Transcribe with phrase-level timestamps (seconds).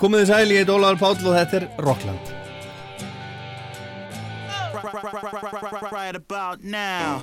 [0.00, 2.36] Komið þið sæl, ég heit Ólaður Páll og þetta er Rockland.
[5.90, 7.20] right about now.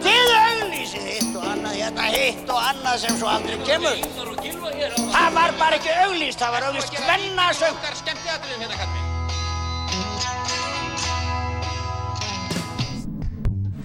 [0.00, 4.00] Þið auglýsið hitt og annað, hérna hitt og annað sem svo aldrei kemur.
[5.12, 7.76] Það var bara ekki auglýst, það var auglýst kvennasöng.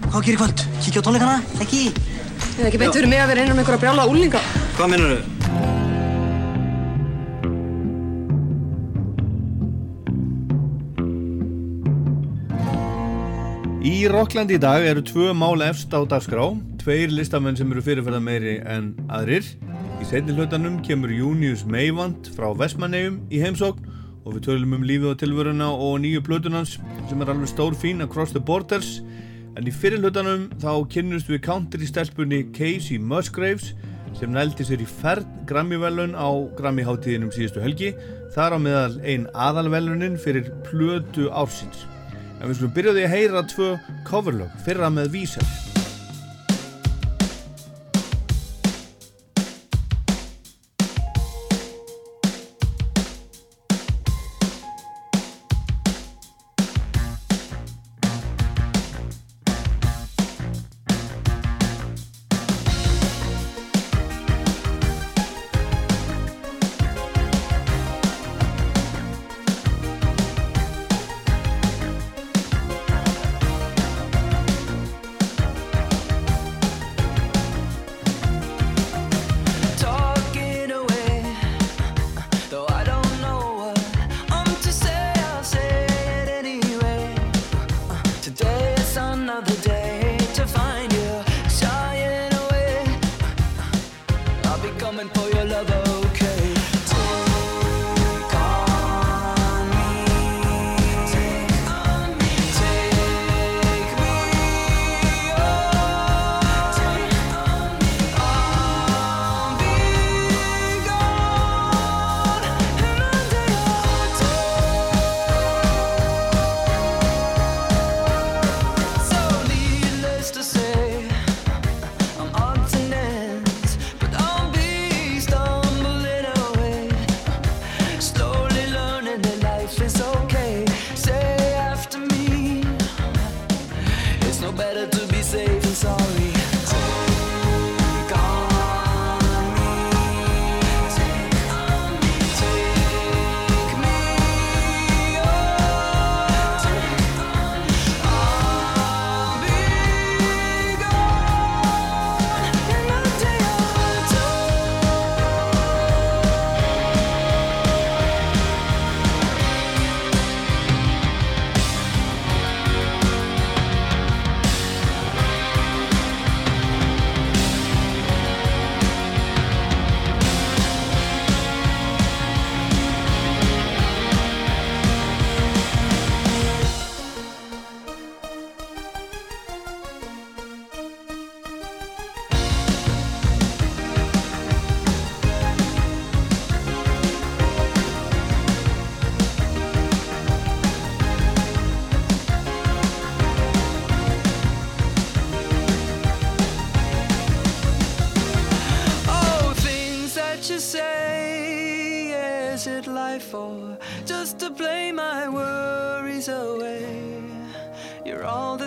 [0.08, 0.66] Hvað gerir kvöld?
[0.80, 1.38] Kíkja á tónleikana?
[1.60, 1.86] Ekki?
[1.90, 4.44] Ég hef ekki beint fyrir mig að vera innan með einhverja brjála úlinga.
[4.78, 5.43] Hvað minnur þau?
[14.04, 18.18] Í Rockland í dag eru tvö mál efst á dagskrá, tveir listamenn sem eru fyrirferða
[18.20, 19.46] meiri en aðrir.
[19.96, 23.86] Í setni hlutanum kemur Június Meivand frá Vestmannegjum í heimsókn
[24.26, 26.74] og við tölum um lífið og tilvöruna og nýju plötunans
[27.08, 28.98] sem er alveg stór fín Across the Borders.
[29.56, 33.72] En í fyrir hlutanum þá kynnust við country stelpunni Casey Musgraves
[34.20, 36.28] sem nældi sér í ferd Grammy-velun á
[36.60, 37.94] Grammy-háttíðinum síðustu helgi.
[38.36, 41.86] Þar á meðal ein aðalvelunin fyrir plötu ársins.
[42.44, 43.68] En við skulum byrjaði að heyra tvö
[44.04, 45.73] coverlög, fyrra með Vísar.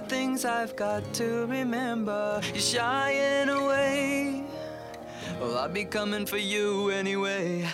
[0.07, 2.39] Things I've got to remember.
[2.53, 4.45] You're shying away.
[5.39, 7.67] Well, I'll be coming for you anyway.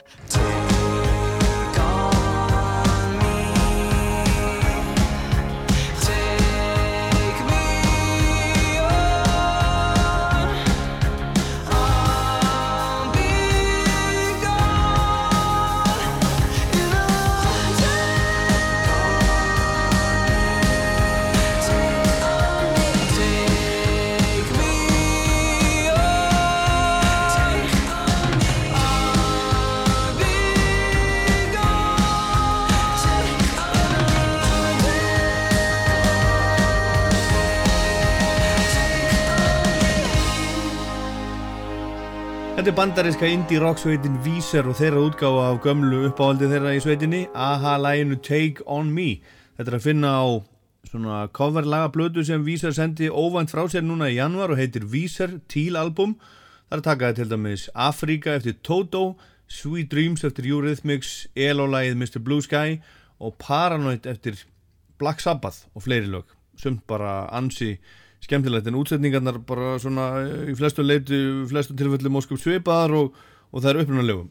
[42.63, 46.77] Þetta er bandaríska indie rock sveitin Víser og þeirra útgáfa af gömlu uppáhaldi þeirra í
[46.79, 49.17] sveitinni AHA læginu Take On Me
[49.57, 50.23] Þetta er að finna á
[50.87, 55.41] svona coverlaga blödu sem Víser sendi óvænt frá sér núna í januar og heitir Víser
[55.51, 59.03] Teal Album Það er að taka til dæmis Afrika eftir Toto
[59.51, 62.23] Sweet Dreams eftir Eurythmics, Elo-lægið Mr.
[62.23, 62.79] Blue Sky
[63.19, 64.39] og Paranoid eftir
[65.03, 67.73] Black Sabbath og fleiri lög sumt bara ansi
[68.23, 71.17] skemmtilegt en útsetningarnar bara svona eh, í flestu leitu,
[71.51, 73.19] flestu tilfellum óskum svipaðar og,
[73.51, 74.25] og það er upprunalegu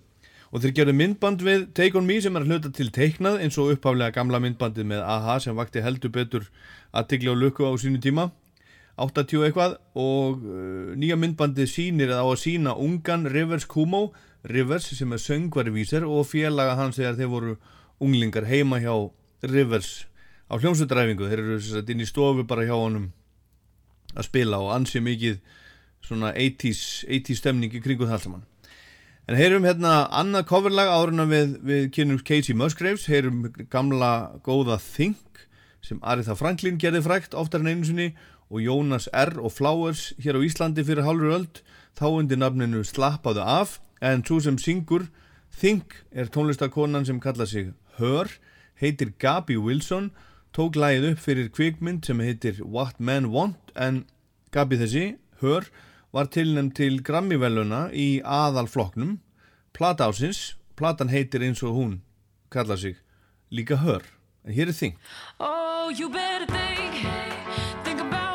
[0.53, 3.73] og þeir gerðu myndband við Take On Me sem er hluta til teiknað eins og
[3.73, 6.49] upphaflega gamla myndbandið með AHA sem vakti heldur betur
[6.93, 8.29] aðtikli og lukku á sínu tíma.
[9.01, 14.11] 80 eitthvað og uh, nýja myndbandið sýnir á að sína ungan Rivers Kumo
[14.45, 17.57] Rivers sem er söngvari vísir og félaga hans þegar þeir voru
[18.05, 18.93] unglingar heima hjá
[19.49, 20.05] Rivers
[20.53, 23.09] á hljómsveitræfingu þeir eru inn í stofu bara hjá honum
[24.17, 25.39] að spila og ansi mikið
[26.03, 28.49] svona 80's, 80's stemning í kringu það allt saman
[29.31, 35.47] en heyrum hérna annað coverlag áruna við, við kynum Casey Musgraves heyrum gamla góða Think
[35.83, 38.09] sem Aritha Franklin gerði frækt oftar en einu sinni
[38.53, 39.39] og Jónas R.
[39.41, 41.63] og Flowers hér á Íslandi fyrir hálfur öld
[41.99, 45.07] þá undir nafninu Slappaðu af en svo sem syngur
[45.53, 48.29] Think er tónlistakonan sem kalla sig Hör,
[48.81, 50.11] heitir Gabi Wilson
[50.53, 54.05] tók lægið upp fyrir kvikmynd sem heitir What Men Want en
[54.53, 55.05] Gabi þessi,
[55.41, 55.65] Hör,
[56.13, 59.19] var tilnæmt til Grammy-veluna í aðalfloknum
[59.73, 62.01] Plata ásins, platan heitir eins og hún
[62.53, 63.01] kalla sig
[63.51, 64.05] líka Hör
[64.45, 64.97] en hér er þing.
[65.41, 67.07] Oh, you better think,
[67.85, 68.33] think about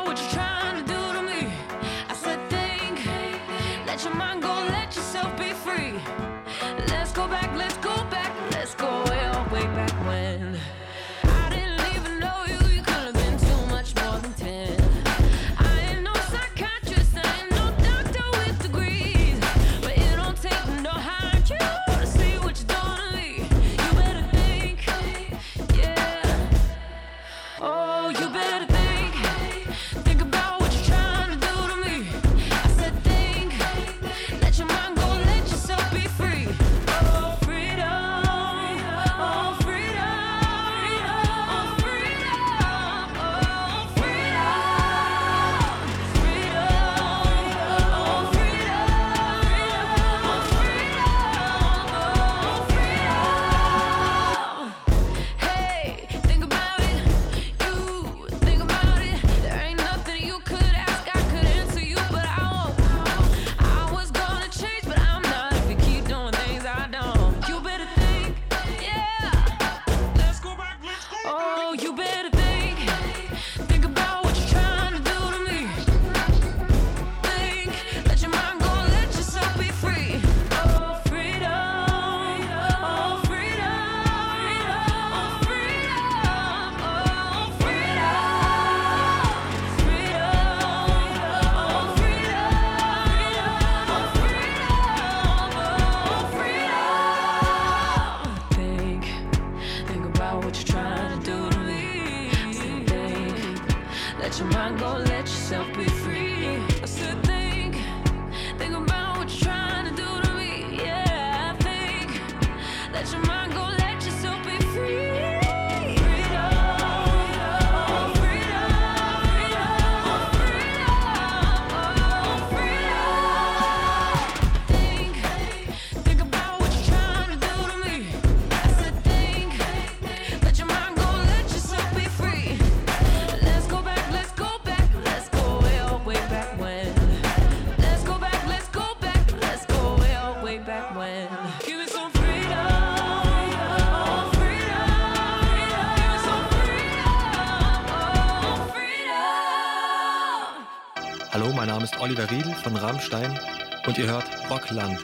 [152.18, 153.38] Oliver Riedl von Rammstein
[153.86, 154.98] und ihr hört Rockland.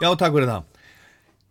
[0.00, 0.64] Já, takk fyrir það.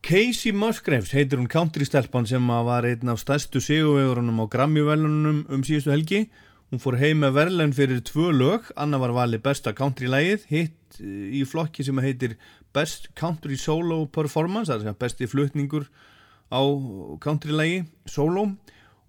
[0.01, 5.93] Casey Musgraves heitir hún country-stelpan sem var einn af stærstu sigurvegurunum á Grammy-velunum um síðustu
[5.93, 6.25] helgi.
[6.71, 11.29] Hún fór heim með verðlen fyrir tvö lög, Anna var valið besta country-lægið, hitt eh,
[11.39, 12.35] í flokki sem heitir
[12.75, 15.87] Best Country Solo Performance, það er besti flutningur
[16.51, 16.61] á
[17.23, 18.49] country-lægi, solo,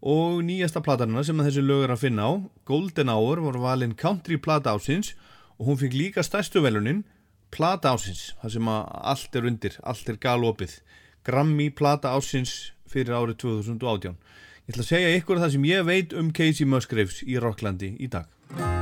[0.03, 2.33] og nýjasta platarna sem þessi lög er að finna á,
[2.69, 5.15] Golden Hour, var valin country-plata ásins
[5.59, 7.03] og hún fikk líka stærstu velunin,
[7.51, 10.79] plata ásins, það sem að allt er undir, allt er galopið.
[11.27, 14.17] Grammy plata ásins fyrir árið 2018
[14.63, 18.11] Ég ætla að segja ykkur það sem ég veit um Casey Musgraves í Rocklandi í
[18.11, 18.82] dag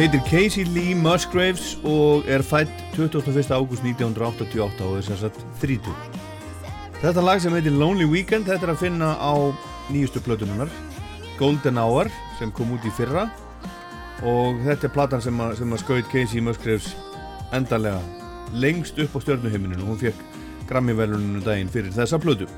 [0.00, 3.50] heitir Casey Lee Musgraves og er fætt 21.
[3.52, 5.90] ágúst 1988 og er sem sagt 30.
[7.02, 9.52] Þetta lag sem heitir Lonely Weekend, þetta er að finna á
[9.92, 10.72] nýjustu plötununar
[11.36, 13.26] Golden Hour sem kom út í fyrra
[14.24, 16.94] og þetta er platan sem að, að skaut Casey Musgraves
[17.52, 18.00] endarlega
[18.56, 20.24] lengst upp á stjörnuhimmuninu og hún fekk
[20.70, 22.48] Grammy-veluninu daginn fyrir þessa plötu.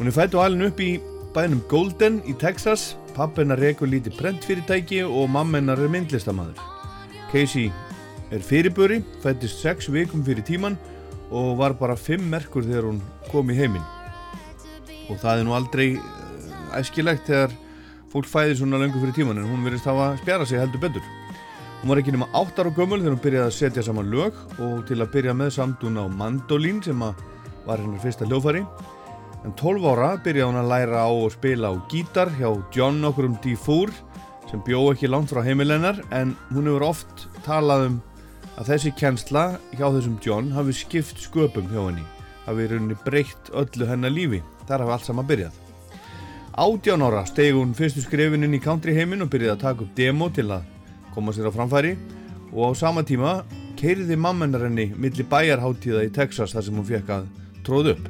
[0.00, 0.96] Hún er fætt og alin upp í
[1.38, 6.58] bænum Golden í Texas Pappennar rekur lítið prentfyrirtæki og mammennar er myndlistamæður.
[7.32, 7.72] Casey
[8.30, 10.76] er fyrirböri, fættist 6 vikum fyrir tíman
[11.34, 13.82] og var bara 5 merkur þegar hún kom í heiminn.
[15.10, 17.56] Og það er nú aldrei uh, æskilegt þegar
[18.12, 21.08] fólk fæðir svona löngu fyrir tíman en hún verist að spjara sig heldur betur.
[21.80, 24.86] Hún var ekki nema 8 ára gömul þegar hún byrjaði að setja saman lög og
[24.86, 28.62] til að byrja með samtún á mandolín sem var hennar fyrsta hljófari
[29.46, 33.28] En 12 ára byrjaði hún að læra á að spila á gítar hjá John okkur
[33.28, 33.94] um D4
[34.50, 37.98] sem bjó ekki langt frá heimilennar en hún hefur oft talað um
[38.58, 39.44] að þessi kjensla
[39.76, 42.04] hjá þessum John hafi skipt sköpum hjá henni,
[42.46, 45.54] hafi rauninni breytt öllu hennar lífi, þar hafi allt saman byrjað.
[46.58, 50.26] 18 ára stegi hún fyrstu skrifininn í country heimin og byrjaði að taka upp demo
[50.34, 50.66] til að
[51.14, 51.94] koma sér á framfæri
[52.50, 53.44] og á sama tíma
[53.78, 57.28] keiriði mammenar henni milli bæjarháttíða í Texas þar sem hún fekk að
[57.62, 58.08] tróð upp.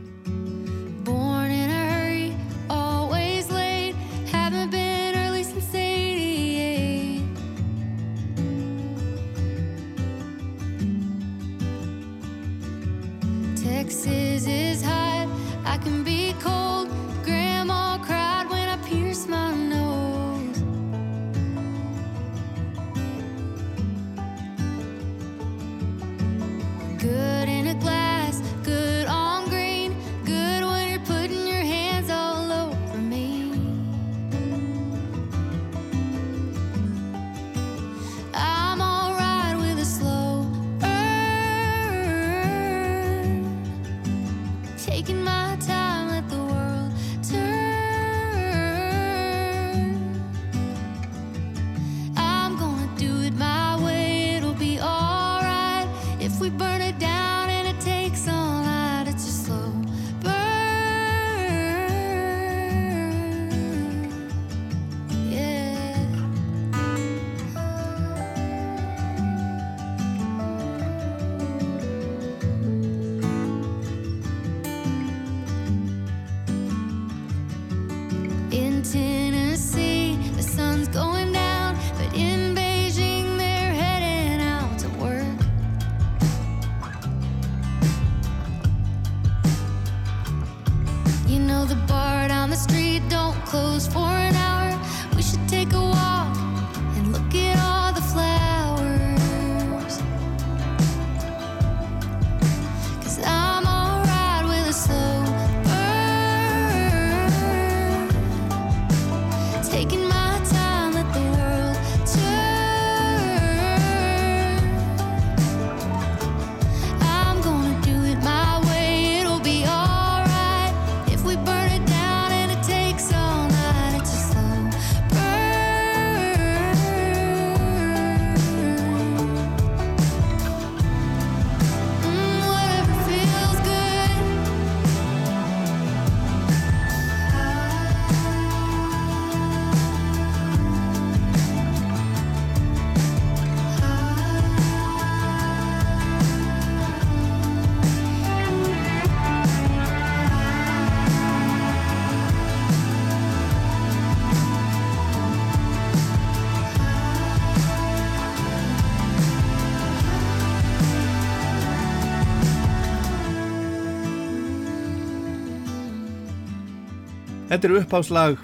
[167.58, 168.42] Þetta er uppháslag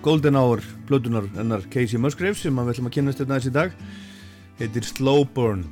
[0.00, 3.74] Golden Hour plötunar hennar Casey Musgraves sem við ætlum að kynast þetta aðeins í dag.
[4.56, 5.66] Heitir Slow Burn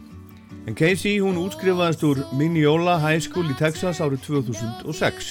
[0.69, 5.31] en Casey hún útskrifaðist úr Mineola High School í Texas árið 2006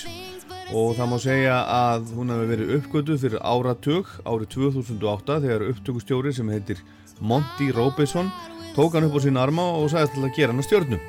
[0.74, 6.34] og það má segja að hún hafi verið uppgötuð fyrir áratug árið 2008 þegar upptökustjóri
[6.34, 6.82] sem heitir
[7.22, 8.34] Monty Robinson
[8.74, 11.06] tók hann upp á sína arma og sagði til að gera hann að stjórnum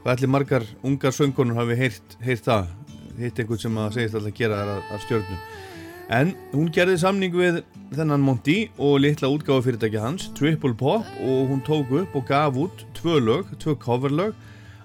[0.00, 2.70] Hvað ætli margar ungar söngunum hafi heyrt, heyrt það
[3.24, 5.42] hitt einhvern sem að segist alltaf að gera þær að, stjórnum
[6.10, 7.60] en hún gerði samning við
[7.94, 12.58] þennan Monty og litla útgáfa fyrirtæki hans Triple Pop og hún tók upp og gaf
[12.58, 14.34] út tvö lög, tvö coverlög.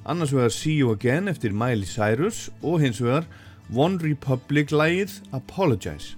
[0.05, 3.25] Annars vegar See You Again eftir Miley Cyrus og hins vegar
[3.73, 6.13] One Republic lægið Apologize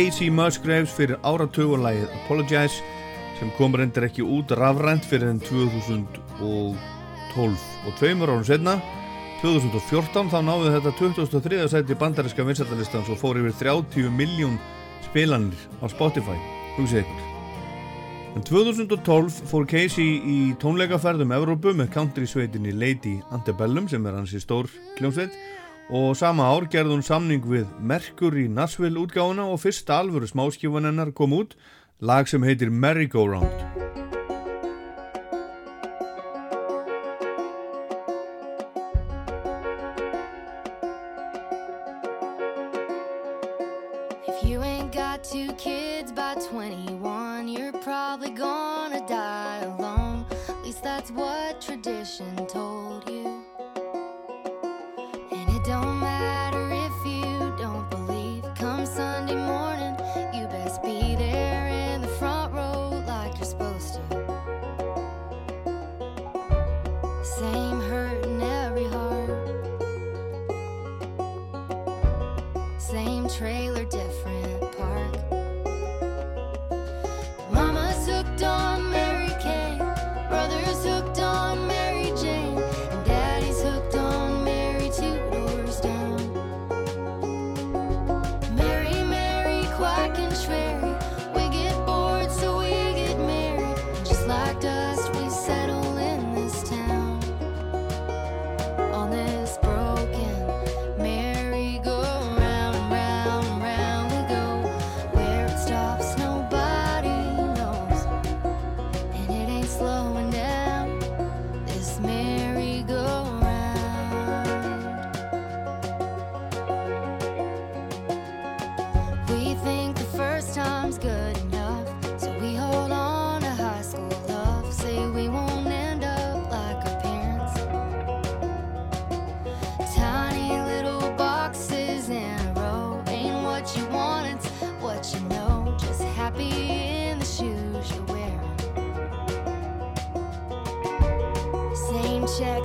[0.00, 2.78] Casey Musgraves fyrir áratögulægið Apologize
[3.36, 6.06] sem kom reyndir ekki út rafrænt fyrir enn 2012
[7.36, 8.78] og tveimur árum setna
[9.42, 11.68] 2014 þá náðu þetta 2003.
[11.74, 14.56] sæti bandaríska vinsættalistans og fór yfir 30 miljón
[15.10, 16.38] spilanir á Spotify
[16.78, 17.20] hugsið ykkur
[18.40, 24.32] en 2012 fór Casey í tónleikaferðum Európu með country sveitinni Lady Antebellum sem er hans
[24.32, 25.36] í stór kljómsveit
[25.90, 31.10] og sama ár gerði hún samning við Merkur í Nashville útgáðuna og fyrsta alvöru smáskifunennar
[31.18, 31.56] kom út,
[31.98, 34.19] lag sem heitir Merry Go Round.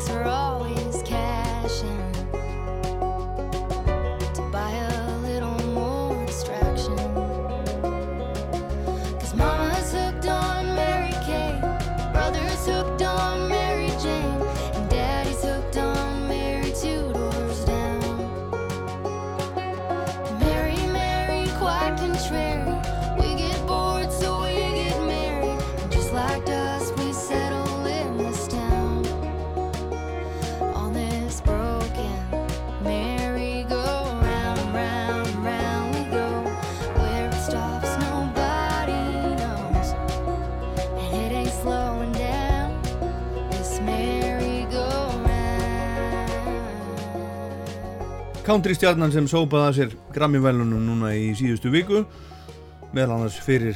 [0.08, 0.35] for all.
[48.56, 52.06] country stjarnan sem sópaði að sér Grammy-vælunum núna í síðustu viku
[52.96, 53.76] meðal annars fyrir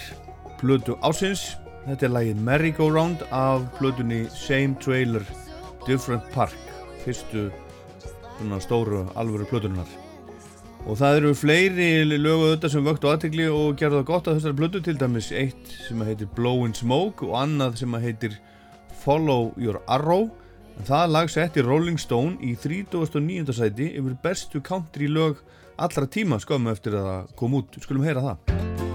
[0.61, 1.41] blödu ásins
[1.83, 5.25] þetta er lægin Merry Go Round af blödunni Same Trailer
[5.83, 6.55] Different Park
[7.01, 7.49] fyrstu
[8.37, 9.91] svona stóru alvöru blödunar
[10.85, 14.83] og það eru fleiri lögu auðvitað sem vöktu aðtegli og gerða gott að þessar blödu
[14.85, 18.39] til dæmis eitt sem heitir Blow in Smoke og annað sem heitir
[19.03, 20.29] Follow Your Arrow.
[20.87, 23.51] Það lag setti Rolling Stone í 39.
[23.55, 25.41] sæti yfir bestu country lög
[25.75, 27.81] allra tíma skömmu eftir að það kom út.
[27.83, 28.88] Skulum heyra það.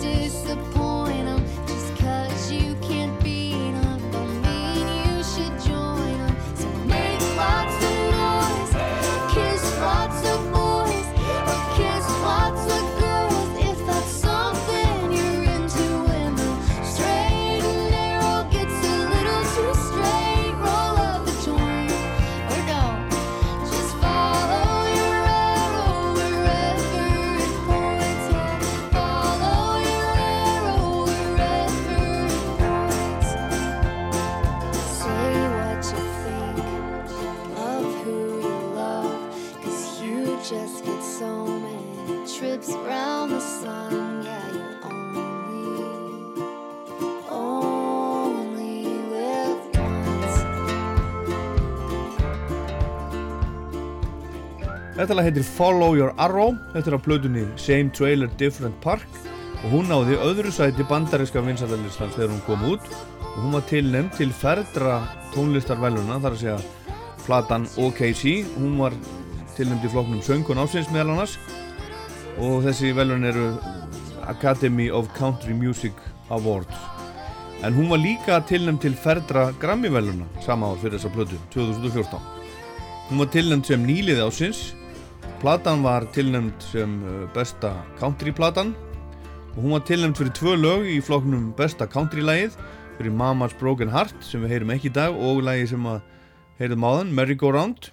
[0.00, 0.81] disappointed.
[55.02, 59.02] Þetta lag heitir Follow Your Arrow, þetta er á plötunni Same Trailer Different Park.
[59.64, 62.84] Og hún náði öðru sæti bandaríska vinsættarlistans þegar hún kom út.
[63.18, 65.00] Og hún var tilnæmt til ferðra
[65.32, 66.54] tónlistarvæluna, þar að segja
[67.24, 68.94] platan OKC, hún var
[69.56, 71.34] tilnæmt í flokknum Söngun ásins meðal annars.
[72.38, 73.48] Og þessi velun eru
[74.30, 75.98] Academy of Country Music
[76.30, 76.78] Awards.
[77.66, 82.22] En hún var líka tilnæmt til ferðra Grammy-veluna sama ár fyrir þessa plötu, 2014
[83.12, 84.62] hún var tilnæmt sem nýliði ásins
[85.42, 88.76] Platan var tilnæmt sem uh, besta countryplatan
[89.56, 92.54] og hún var tilnæmt fyrir tvö lög í flokknum besta countrylægið
[92.94, 95.98] fyrir Mama's Broken Heart sem við heyrum ekki í dag og lægi sem að
[96.62, 97.90] heyrðum áðan, Merry Go Round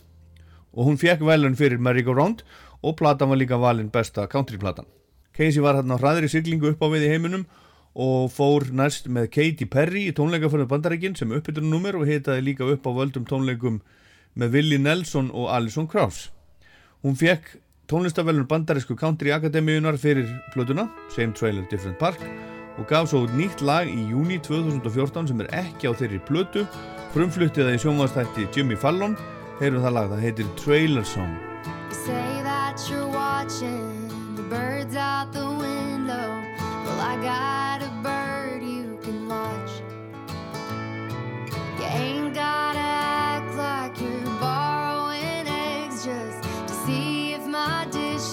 [0.77, 2.45] og hún fekk velun fyrir Merry Go Round
[2.85, 4.85] og platan var líka valin besta countryplatan.
[5.33, 7.49] Casey var hérna á hraðri siglingu upp á við í heiminum
[7.97, 12.85] og fór næst með Katy Perry í tónleikaförnum bandarækinn sem uppbytunumnúmer og hitaði líka upp
[12.85, 13.81] á völdum tónleikum
[14.37, 16.29] með Willie Nelson og Alison Krauss.
[16.99, 17.53] Hún fekk
[17.87, 22.19] tónlistavellun bandarísku country akademíunar fyrir plötuna, Same Trailer Different Park
[22.75, 26.65] og gaf svo nýtt lag í júni 2014 sem er ekki á þeirri plötu
[27.13, 29.15] frumfluttið það í sjónvastætti Jimmy Fallon
[29.61, 31.39] heyrum það lag, það heitir Trailer Song
[32.03, 36.27] Say that you're watching the birds out the window.
[36.85, 39.81] Well, I got a bird you can watch.
[41.79, 44.78] You ain't gotta act like you're borrowing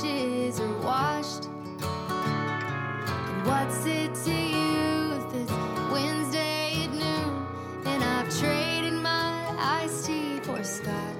[0.07, 1.49] dishes are washed.
[1.81, 5.53] And what's it to you if it's
[5.93, 7.47] Wednesday at noon
[7.85, 11.16] and I've traded my iced tea for scotch?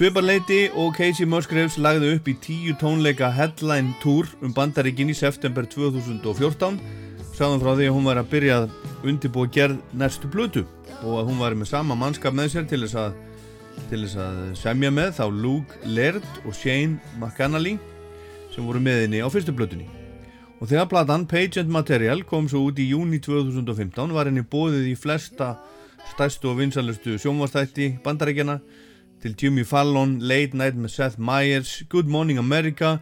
[0.00, 5.68] Sviparleiti og Casey Musgraves lagði upp í tíu tónleika headline tour um bandaríkin í september
[5.68, 6.78] 2014
[7.36, 8.72] sagðum frá því að hún var að byrja að
[9.10, 10.64] undirbúa gerð næstu blötu
[11.02, 13.20] og að hún var með sama mannskap með sér til þess að,
[13.92, 17.76] til þess að semja með þá Luke Laird og Shane McAnally
[18.56, 19.84] sem voru með henni á fyrstu blötunni.
[20.64, 24.94] Og þegar platan Page and Material kom svo út í júni 2015 var henni bóðið
[24.94, 25.58] í flesta
[26.14, 28.62] stærstu og vinsalustu sjónvastætti bandaríkjana
[29.22, 32.96] til Jimmy Fallon, Late Night með Seth Meyers, Good Morning America,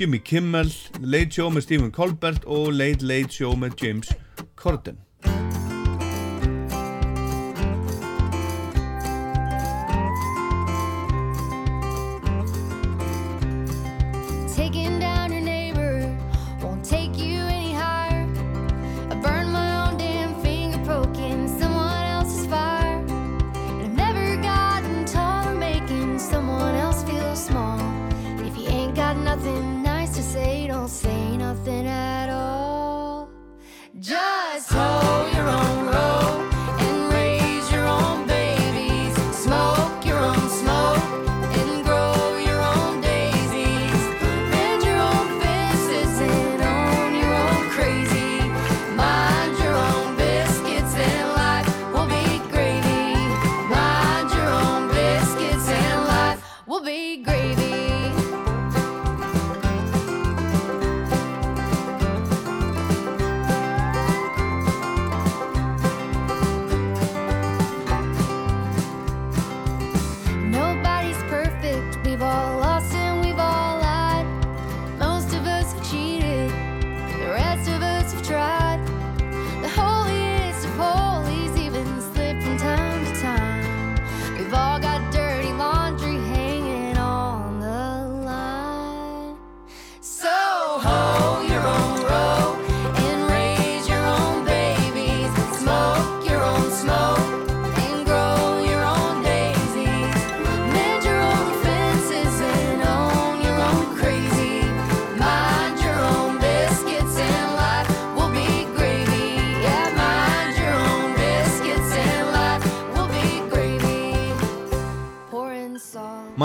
[0.00, 4.12] Jimmy Kimmel, Late Show með Stephen Colbert og Late Late Show með James
[4.56, 4.98] Corden.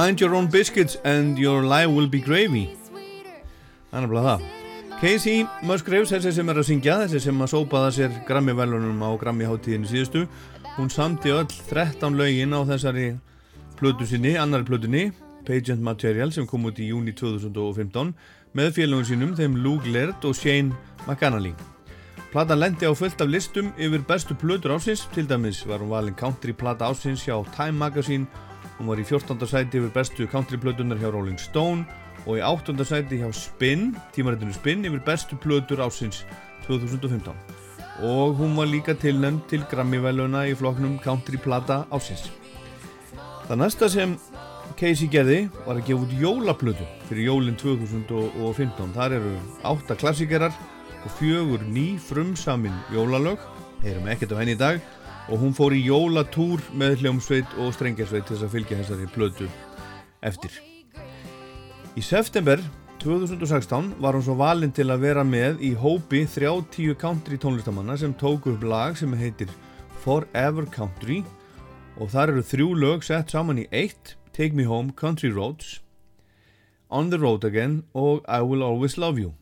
[0.05, 2.67] Mind your own biscuits and your life will be gravy.
[3.91, 4.43] Er nefnilega það.
[4.99, 9.89] Casey Musgraves, þessi sem er að syngja, þessi sem að sópaða sér Grammy-velunum á Grammy-háttíðinni
[9.89, 10.21] síðustu,
[10.75, 13.07] hún samti öll 13 lögin á þessari
[13.81, 15.07] plötu sinni, annari plötunni,
[15.47, 18.13] Page and Material, sem kom út í júni 2015,
[18.53, 20.69] með félagum sínum, þeim Luke Laird og Shane
[21.07, 21.55] McAnally.
[22.29, 26.19] Platan lendi á fullt af listum yfir bestu plötur ásins, til dæmis var hún valin
[26.19, 28.29] country plata ásins hjá Time Magazine,
[28.77, 29.39] hún var í 14.
[29.47, 31.85] sæti yfir bestu country plötunar hjá Rolling Stone
[32.25, 32.75] og í 8.
[32.85, 36.23] sæti hjá Spin, tímarættinu Spin, yfir bestu plötur ásins
[36.67, 37.31] 2015.
[38.03, 42.27] Og hún var líka tilnæmd til Grammy-veluna í flokknum country plata ásins.
[43.47, 44.17] Það næsta sem
[44.75, 48.91] Casey gerði var að gefa út jólaplötu fyrir jólinn 2015.
[48.97, 50.51] Þar eru átta klassikerar
[51.05, 53.39] og fjögur ný frumsamin jólalög.
[53.85, 54.81] Heyrum ekkert af henni í dag
[55.29, 59.47] og hún fór í jólatúr með hljómsveit og strengjarsveit til þess að fylgja þessari plötu
[60.25, 60.57] eftir.
[61.95, 62.61] Í september
[63.01, 68.13] 2016 var hún svo valinn til að vera með í hópi 30 country tónlistamanna sem
[68.17, 69.51] tóku upp lag sem heitir
[70.03, 71.23] Forever Country
[71.97, 75.79] og þar eru þrjú lög sett saman í eitt Take Me Home, Country Roads
[76.91, 79.33] On the Road Again og I Will Always Love You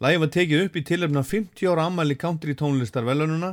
[0.00, 3.50] Lagið var tekið upp í tilöfna 50 ára ammæli country tónlistarvelununa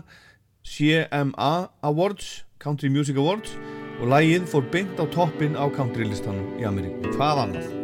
[0.68, 3.56] CMA Awards Country Music Awards
[4.02, 7.76] og lagið fór beint á toppin á country listanum í Ameríku hvað annað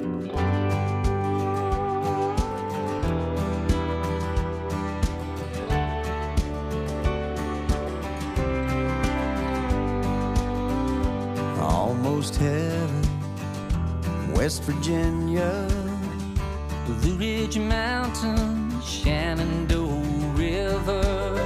[11.64, 13.02] Almost heaven,
[14.36, 15.68] West Virginia.
[16.86, 20.04] Blue Ridge Mountains, Shenandoah
[20.36, 21.43] River.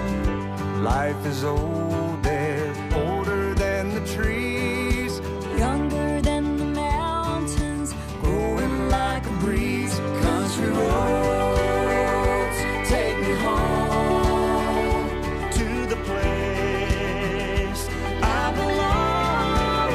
[0.88, 5.20] Life is older, older than the trees,
[5.60, 7.94] Younger than the mountains.
[8.22, 10.00] growing like a breeze.
[10.26, 12.58] Country roads
[12.94, 15.10] take me home
[15.58, 17.82] to the place
[18.24, 19.92] I belong.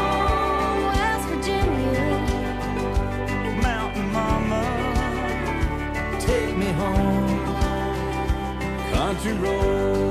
[0.90, 2.10] West Virginia.
[3.66, 4.64] Mountain Mama,
[6.20, 7.40] take me home.
[8.94, 10.01] Country roads.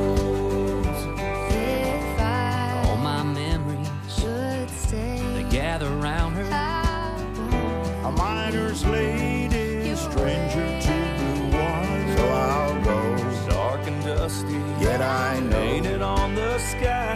[14.92, 15.52] Yet I know.
[15.52, 17.16] painted on the sky.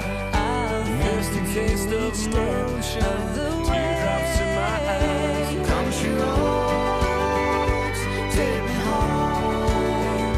[0.99, 3.35] Misty taste of moonshine,
[3.67, 5.49] teardrops in my eyes.
[5.71, 8.01] Country roads,
[8.35, 10.35] take me home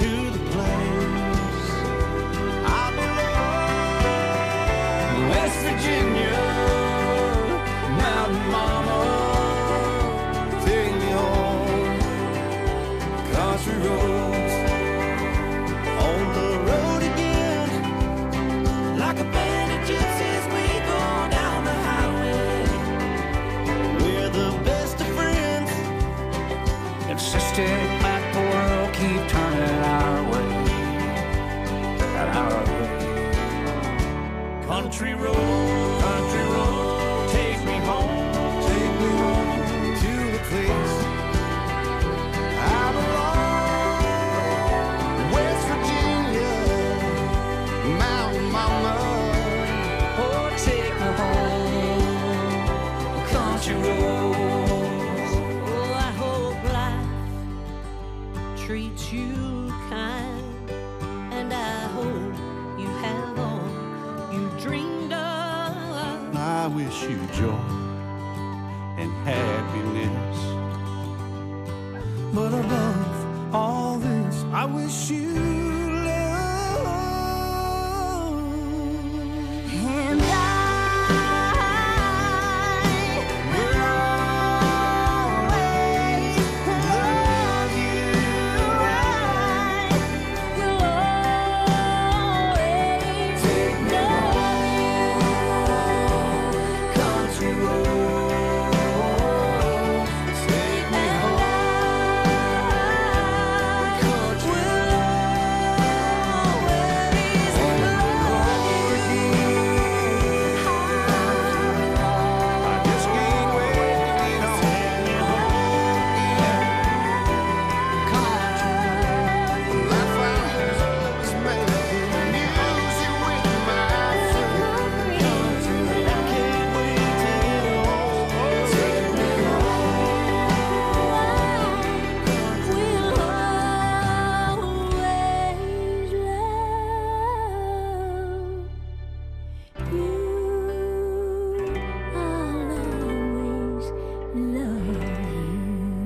[0.00, 1.70] to the place
[2.80, 4.48] I belong.
[5.30, 6.42] West Virginia,
[8.00, 9.00] Mountain Mama,
[10.66, 11.96] Take me home,
[13.32, 14.23] country roads.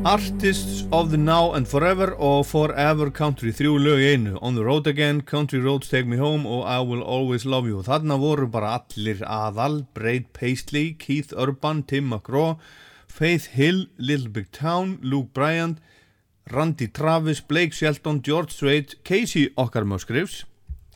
[0.09, 4.39] Artists of the Now and Forever og Forever Country, þrjú lög í einu.
[4.41, 7.83] On the Road Again, Country Roads Take Me Home og I Will Always Love You.
[7.85, 12.57] Þarna voru bara allir aðal Braid Paisley, Keith Urban, Tim McGraw
[13.05, 15.77] Faith Hill, Little Big Town Luke Bryant
[16.57, 20.47] Randy Travis, Blake Shelton, George Strait Casey Okkar Musgraves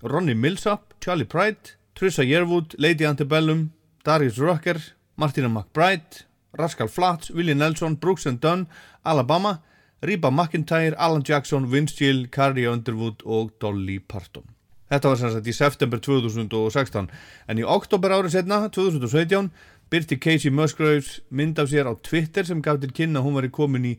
[0.00, 4.80] Ronnie Millsap, Charlie Pride Trissa Yearwood, Lady Antebellum Darius Rucker,
[5.18, 6.24] Martina McBride
[6.58, 8.66] Rascal Flatts, Willie Nelson, Brooks and Dunn
[9.04, 9.62] Alabama,
[10.02, 14.44] Reba McIntyre Alan Jackson, Vince Gill, Carrie Underwood og Dolly Parton.
[14.92, 17.06] Þetta var sem sagt í september 2016
[17.48, 19.48] en í oktober árið setna, 2017
[19.92, 23.48] byrti Casey Musgraves mynd af sér á Twitter sem gaf til kynna að hún var
[23.56, 23.94] komin í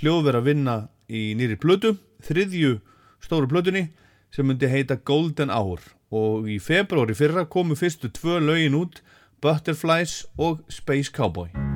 [0.00, 0.76] hljóðverð að vinna
[1.08, 2.78] í nýri plötu, þriðju
[3.24, 3.90] stóru plötunni
[4.32, 5.84] sem myndi heita Golden Hour.
[6.08, 9.02] Og í februari fyrra komu fyrstu tvö lögin út
[9.44, 11.67] Butterflies og Space Cowboy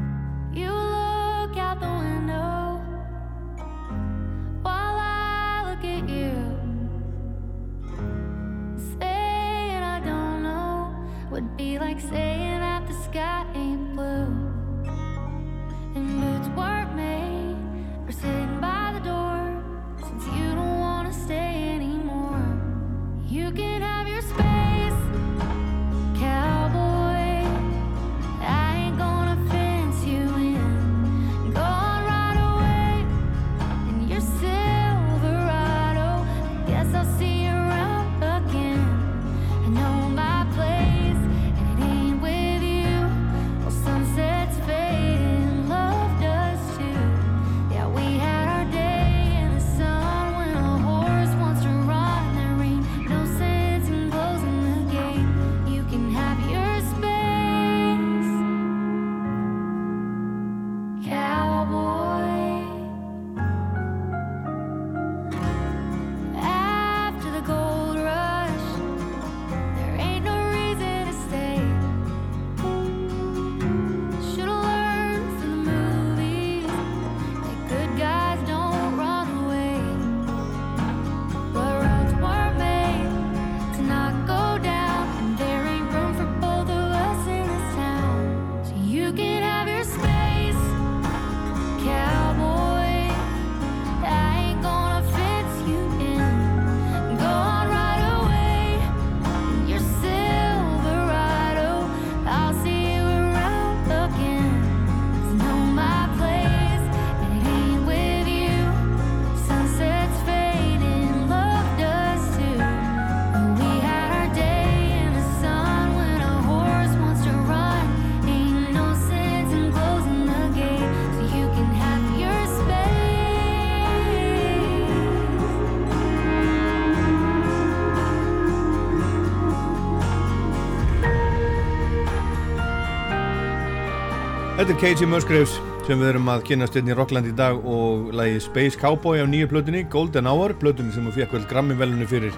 [134.72, 135.54] Þetta er Casey Musgraves
[135.84, 139.28] sem við erum að kynast inn í Rockland í dag og lagi Space Cowboy á
[139.28, 142.32] nýju plötunni Golden Hour, plötunni sem hún fekk vel Grammy velunni fyrir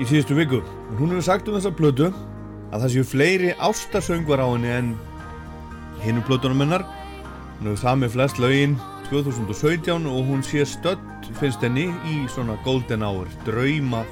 [0.00, 0.62] í síðustu viku.
[0.64, 4.88] Og hún hefur sagt um þessa plötu að það séu fleiri ástarsöngvar á henni en
[6.06, 6.86] hinnum plötunum hennar.
[7.58, 8.78] Hún hefur samið flest lögin
[9.10, 14.06] 2017 og hún sé stödd finnst henni í svona Golden Hour, drauma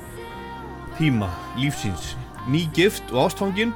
[1.00, 2.12] tíma lífsins.
[2.44, 3.72] Ný gift og ástfangin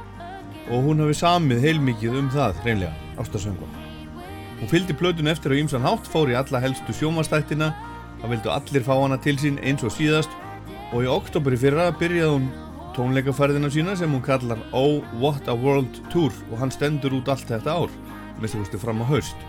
[0.69, 3.67] og hún hafi samið heilmikið um það reynlega, ástarsöngva.
[4.57, 7.73] Hún fylgdi plötun eftir á ýmsan hátt, fór í alla helstu sjómanstættina,
[8.21, 10.33] það vildu allir fá hana til sín eins og síðast
[10.93, 12.47] og í oktober í fyrra byrjaði hún
[12.97, 17.45] tónleikaferðina sína sem hún kallar Oh What a World Tour og hann stendur út allt
[17.51, 17.93] þetta ár,
[18.41, 19.47] með því að fram á haust.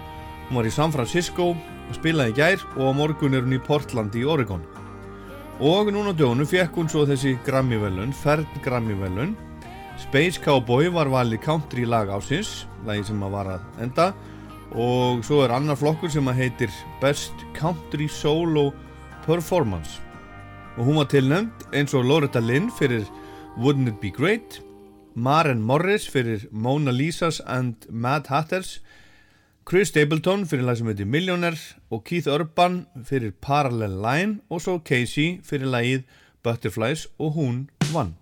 [0.48, 1.54] Hún var í San Francisco,
[1.96, 4.60] spilaði gær og á morgun er hún í Portland í Oregon.
[5.64, 9.32] Og núna djónu fekk hún svo þessi Grammy-velun, fern Grammy-velun
[9.98, 14.10] Space Cowboy var valið country lag ásins, lagi sem að var að enda.
[14.78, 16.72] Og svo er annar flokkur sem að heitir
[17.02, 18.70] Best Country Solo
[19.26, 19.98] Performance.
[20.78, 23.08] Og hún var tilnæmt eins og Loretta Lynn fyrir
[23.58, 24.60] Wouldn't It Be Great
[25.18, 28.80] Maren Morris fyrir Mona Lisa's and Mad Hatters
[29.66, 31.58] Chris Stapleton fyrir lag sem heitir Millionaire
[31.90, 36.06] og Keith Urban fyrir Parallel Line og svo Casey fyrir lagið
[36.46, 38.14] Butterflies og hún vann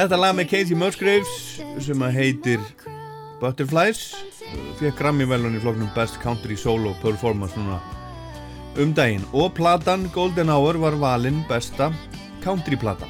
[0.00, 1.32] Þetta lag með Casey Musgraves
[1.84, 2.62] sem að heitir
[3.36, 3.98] Butterflies.
[4.78, 7.76] Fekk Grammy velun í floknum Best Country Solo Performance núna
[8.80, 9.26] um daginn.
[9.36, 11.90] Og platan Golden Hour var valinn besta
[12.40, 13.04] country plata.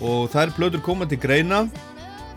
[0.00, 1.66] Og þær plötur koma til greina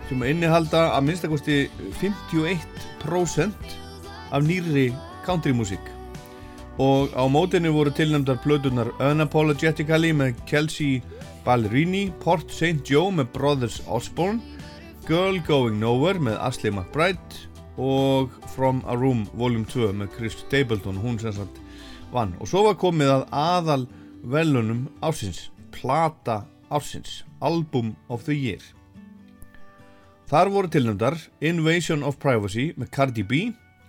[0.10, 1.62] sem innihalda að minnstakosti
[2.04, 3.78] 51%
[4.36, 4.90] af nýri
[5.24, 5.94] country-músík
[6.78, 11.00] og á mótinu voru tilnæmdar plötunar Unapologetically með Kelsey
[11.48, 12.84] Ballerini, Port St.
[12.84, 14.42] Joe með Brothers Osborne,
[15.08, 17.46] Girl Going Nowhere með Ashley McBride
[17.80, 21.62] og From a Room Volume 2 með Chris Stapleton, hún sem sagt
[22.12, 22.36] vann.
[22.44, 23.88] Og svo var komið að aðal
[24.28, 28.64] velunum ársins, plata ársins, Album of the Year.
[30.28, 33.46] Þar voru tilnæmdar Invasion of Privacy með Cardi B,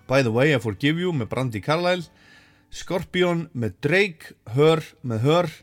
[0.06, 2.06] By the Way I Forgive You með Brandi Carlile,
[2.70, 5.56] Scorpion með Drake, Her með Her,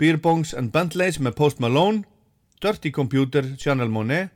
[0.00, 2.04] Beer Bongs and Bentleys með Post Malone,
[2.62, 4.30] Dirty Computer, Chanel Monet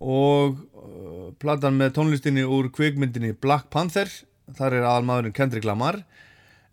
[0.00, 4.10] og uh, platan með tónlistinni úr kvikmyndinni Black Panther,
[4.56, 6.02] þar er aðalmaðurinn Kendrick Lamar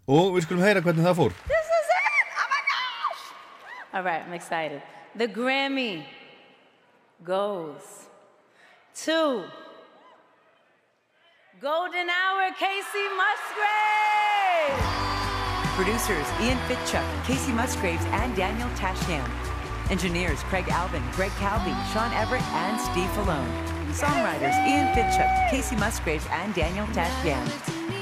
[0.08, 1.38] og við skulum heyra hvernig það fór.
[1.48, 2.34] This is it!
[2.34, 3.24] Oh my gosh!
[3.94, 4.82] All right, I'm excited.
[5.16, 6.04] The Grammy
[7.24, 8.10] goes
[9.06, 9.46] to
[11.62, 15.03] Golden Hour Casey Musgrave.
[15.76, 19.28] Producers Ian Fitchuck, Casey Musgraves, and Daniel Tasham.
[19.90, 23.50] Engineers Craig Alvin, Greg Calvi, Sean Everett, and Steve Falone.
[23.90, 27.93] Songwriters Ian Fitchuck, Casey Musgraves, and Daniel Tasham.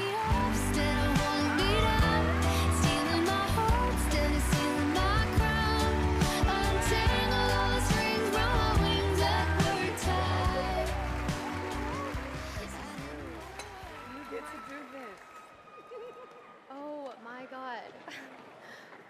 [17.42, 17.80] My god.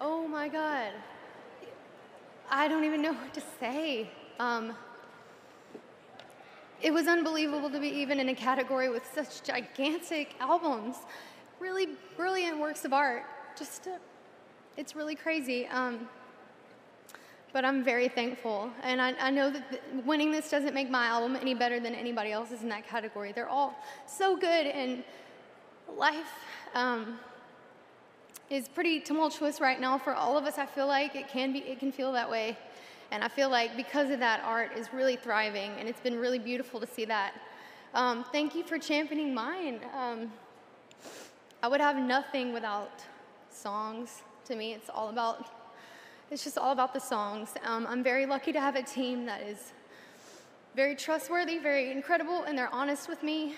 [0.01, 0.93] Oh my god.
[2.51, 4.11] I don't even know what to say.
[4.41, 4.73] Um,
[6.81, 10.97] it was unbelievable to be even in a category with such gigantic albums,
[11.61, 13.25] really brilliant works of art.
[13.59, 13.99] Just, uh,
[14.79, 15.67] it's really crazy.
[15.67, 16.09] Um,
[17.53, 18.71] but I'm very thankful.
[18.83, 21.95] And I, I know that th- winning this doesn't make my album any better than
[21.95, 23.33] anybody else's in that category.
[23.33, 23.75] They're all
[24.07, 25.05] so good, and
[25.95, 26.33] life
[26.75, 27.19] um,
[28.53, 30.59] is pretty tumultuous right now for all of us.
[30.59, 32.59] I feel like it can be, it can feel that way.
[33.11, 36.39] And I feel like because of that, art is really thriving, and it's been really
[36.39, 37.33] beautiful to see that.
[37.95, 39.81] Um, thank you for championing mine.
[39.99, 40.31] Um,
[41.63, 43.03] I would have nothing without
[43.51, 44.21] songs.
[44.47, 45.47] To me, it's all about
[46.31, 47.51] it's just all about the songs.
[47.65, 49.73] Um, I'm very lucky to have a team that is
[50.75, 53.55] very trustworthy, very incredible, and they're honest with me.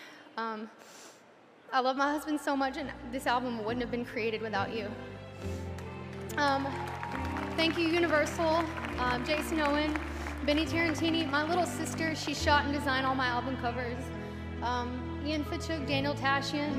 [1.75, 4.87] I love my husband so much, and this album wouldn't have been created without you.
[6.37, 6.69] Um,
[7.57, 8.63] thank you, Universal,
[9.01, 9.99] um, Jason Owen,
[10.47, 12.15] Benny Tarantini, my little sister.
[12.15, 14.01] She shot and designed all my album covers.
[14.63, 16.73] Um, Ian Fitchuk, Daniel Tashian.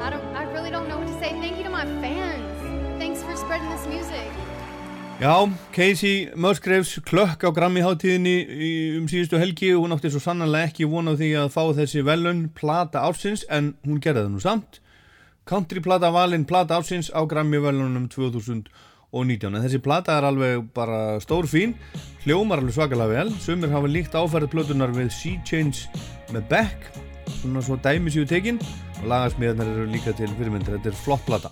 [0.00, 0.24] I don't.
[0.34, 1.28] I really don't know what to say.
[1.38, 2.98] Thank you to my fans.
[2.98, 4.47] Thanks for spreading this music.
[5.18, 9.72] Já, Casey Musgraves klökk á Grammy hátíðinni í- um síðustu helgi.
[9.74, 13.42] Og hún átti svo sannanlega ekki von á því að fá þessi velun plata ársins
[13.50, 14.78] en hún gerði það nú samt.
[15.44, 21.18] Country plata valinn plata ársins á Grammy velunum 2019 en þessi plata er alveg bara
[21.18, 21.74] stór fín
[22.24, 23.30] hljómar alveg svakalega vel.
[23.42, 25.90] Sumir hafa líkt áferð plötunar við Sea Change
[26.30, 26.92] með Beck
[27.42, 28.60] svona svo dæmi séu tekin.
[29.02, 31.50] Og lagasmíðarnar eru líka til fyrirmyndir þetta er flott plata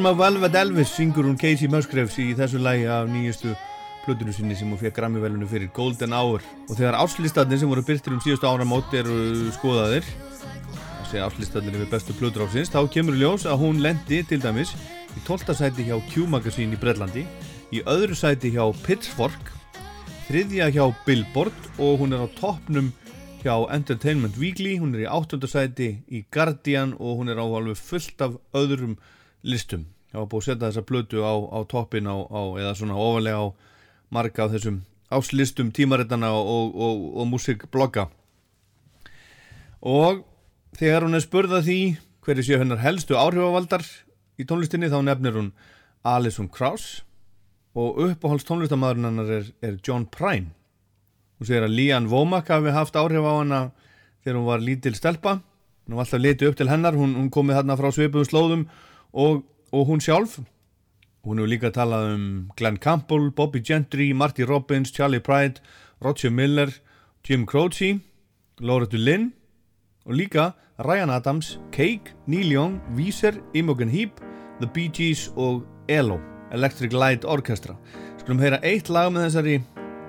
[0.00, 3.50] My Velvet Elvis syngur hún Casey Musgraves í þessu lægi af nýjustu
[4.06, 8.14] plötunu sinni sem hún fekk Grammy-velunu fyrir Golden Hour og þegar áslistatnir sem voru byrtir
[8.14, 10.08] um síðustu áramót eru skoðaðir
[11.02, 14.72] þessi áslistatnir yfir bestu plötur ásins þá kemur ljós að hún lendi til dæmis
[15.12, 15.52] í 12.
[15.60, 17.28] sæti hjá Q-magazine í Breitlandi
[17.76, 19.52] í öðru sæti hjá Pitchfork
[20.30, 22.94] þriðja hjá Billboard og hún er á toppnum
[23.42, 28.24] hjá Entertainment Weekly, hún er í áttundasæti í Guardian og hún er á alveg fullt
[28.24, 28.96] af öðrum
[29.42, 29.86] listum.
[30.12, 33.42] Ég var búið að setja þessa blötu á, á toppin á, á, eða svona ofalega
[33.42, 33.46] á
[34.12, 34.82] marga af þessum
[35.12, 38.08] áslistum tímaritana og, og, og, og músikblogga.
[39.82, 40.22] Og
[40.78, 41.78] þegar hún er spurðað því
[42.22, 43.84] hverju séu hennar helstu áhrifavaldar
[44.38, 45.50] í tónlistinni þá nefnir hún
[46.06, 47.02] Alison Krauss
[47.74, 50.52] og uppáhalds tónlistamæðurinn hennar er, er John Prine.
[51.40, 53.60] Hún segir að Lían Womack hafi haft áhrif á hana
[54.22, 55.40] þegar hún var lítil stelpa.
[55.88, 58.66] Hún var alltaf litið upp til hennar, hún, hún komið hérna frá svipuðum slóðum
[59.12, 60.40] og, og hún sjálf.
[61.22, 62.24] Hún hefur líka talað um
[62.58, 65.62] Glenn Campbell, Bobby Gentry, Marty Robbins, Charlie Pride,
[66.02, 66.72] Roger Miller,
[67.22, 68.00] Jim Croce,
[68.58, 69.32] Loretta Lynn
[70.06, 70.52] og líka
[70.82, 74.20] Ryan Adams, Cake, Neil Young, Weezer, Imogen Heap,
[74.60, 76.18] The Bee Gees og ELO,
[76.52, 77.76] Electric Light Orchestra.
[78.18, 79.56] Skulum heyra eitt lag með þessari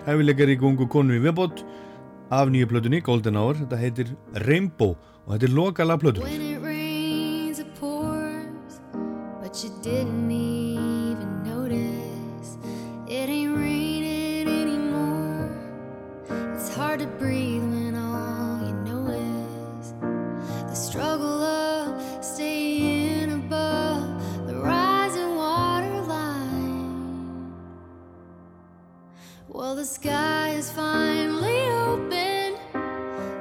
[0.07, 1.61] hefilegari gungu konu í viðbót
[2.33, 3.59] af nýju plötunni, Golden Hour.
[3.61, 4.13] Þetta heitir
[4.47, 6.72] Rainbow og þetta er lokala plötu.
[9.83, 12.57] Didn't even notice.
[13.05, 15.51] It ain't raining anymore.
[16.55, 19.93] It's hard to breathe when all you know is
[20.69, 27.53] the struggle of staying above the rising water line.
[29.49, 32.55] Well, the sky is finally open.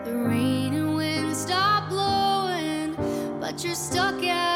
[0.04, 2.96] The rain and wind stop blowing,
[3.38, 4.51] but you're stuck out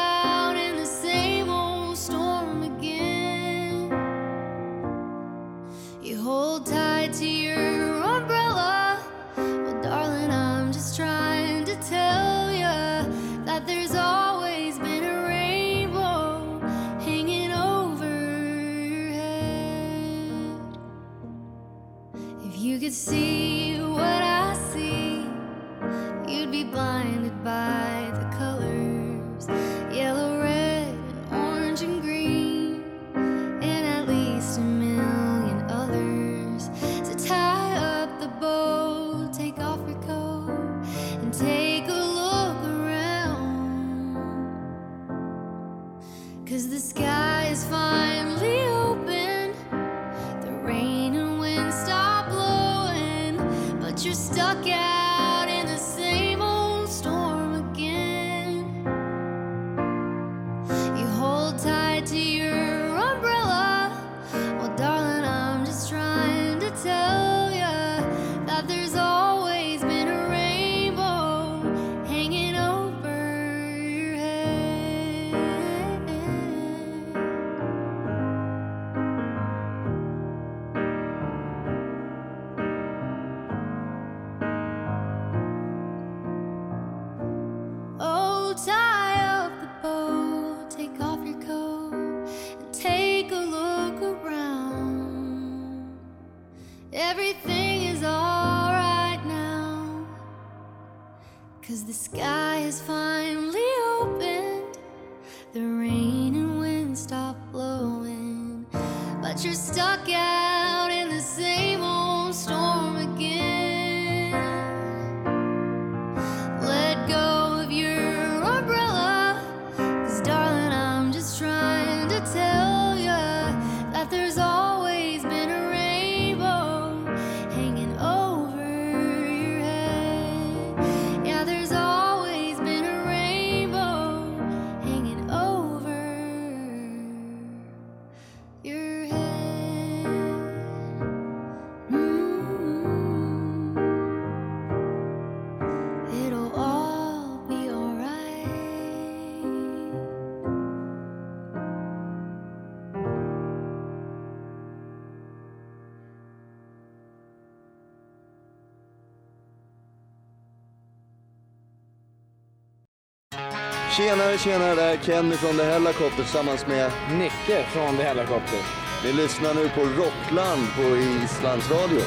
[163.97, 168.59] Tjenare, tjenare, det här är Kenny från The Hellacopter tillsammans med Nicke från The Hellacopter.
[169.03, 172.01] Ni lyssnar nu på Rockland på Islands Radio.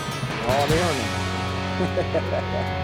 [0.46, 2.76] Ja, det gör ni.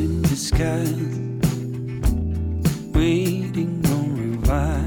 [0.00, 0.86] in the sky,
[2.94, 4.79] waiting on revival.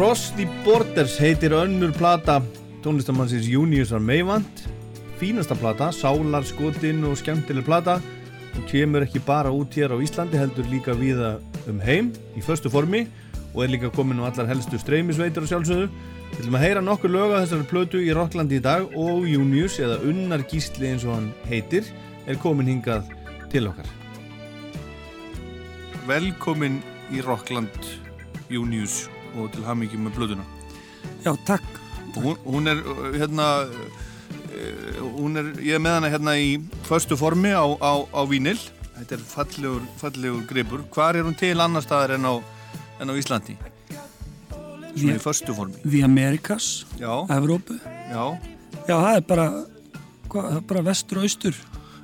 [0.00, 2.38] Across the Borders heitir önnur plata
[2.80, 4.62] tónlistamannsins Juniusar Meivand
[5.20, 7.98] fínasta plata, sálar, skotin og skemmtileg plata.
[8.56, 11.34] Og kemur ekki bara út hér á Íslandi heldur líka viða
[11.68, 13.02] um heim í förstu formi
[13.52, 15.92] og er líka komin á allar helstu streymisveitur og sjálfsögðu.
[15.92, 19.76] Við ætlum að heyra nokkur lög af þessari plötu í Rocklandi í dag og Junius
[19.84, 21.92] eða Unnar Gísli eins og hann heitir
[22.24, 23.04] er komin hingað
[23.52, 23.92] til okkar.
[26.08, 26.80] Velkomin
[27.12, 27.92] í Rockland
[28.48, 30.46] Junius og til hamingjum með plötuna
[31.24, 31.64] Já, takk.
[32.16, 36.54] Hún, hún er uh, hérna uh, hún er, ég er með hana hérna í
[36.88, 38.58] förstu formi á, á, á vínil
[38.98, 42.34] þetta er fallegur, fallegur gripur hvar er hún til annar staðar en á,
[43.00, 43.56] en á Íslandi?
[44.90, 47.12] Svona í förstu formi The Americas, Já.
[47.30, 47.78] Evrópu.
[48.10, 48.24] Já.
[48.88, 49.46] Já, það er bara,
[50.28, 51.60] hva, það er bara vestur og austur.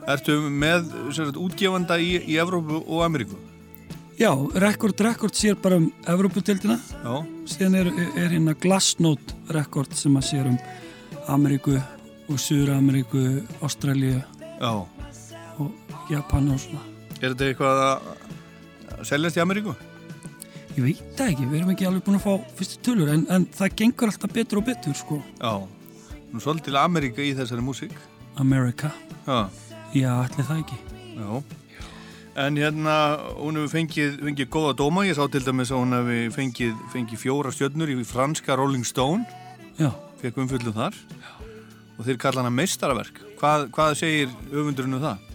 [0.07, 3.39] Ertu með sagt, útgefanda í, í Evrópu og Ameríku?
[4.17, 6.79] Já, Record Record sér bara um Evróputildina.
[7.05, 7.17] Já.
[7.47, 10.57] Síðan er, er hérna Glassnote Record sem að sér um
[11.29, 11.75] Ameríku
[12.27, 14.23] og Suður-Ameríku, Ástralíu
[14.57, 14.73] Já.
[15.61, 16.81] og Japan og svona.
[17.21, 19.77] Er þetta eitthvað að seljast í Ameríku?
[20.77, 23.77] Ég veit ekki, við erum ekki alveg búin að fá fyrstu tölur en, en það
[23.83, 25.21] gengur alltaf betur og betur sko.
[25.43, 25.53] Já.
[26.33, 27.93] Nú svolítil Ameríka í þessari músík.
[28.41, 28.95] America.
[29.29, 29.47] Já.
[29.93, 30.81] Já, allir það ekki.
[31.21, 31.31] Já.
[32.37, 35.07] En hérna, hún hefur fengið, fengið góða dóma.
[35.09, 39.25] Ég sá til dæmis að hún hefur fengið, fengið fjóra stjörnur í franska Rolling Stone.
[39.81, 39.91] Já.
[40.21, 40.97] Fekk umfyllu þar.
[41.97, 43.23] Og þeir kalla hana meistaraverk.
[43.41, 45.27] Hvað, hvað segir öfundurinn um það?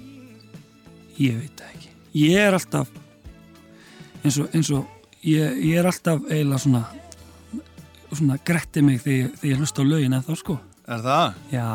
[1.17, 1.93] Ég veit það ekki.
[2.21, 2.97] Ég er alltaf
[4.21, 6.83] eins og, eins og ég, ég er alltaf eiginlega svona
[8.11, 10.57] svona gretti mig þegar, ég hlusta á lögin eða þá sko.
[10.91, 11.37] Er það?
[11.53, 11.65] Já.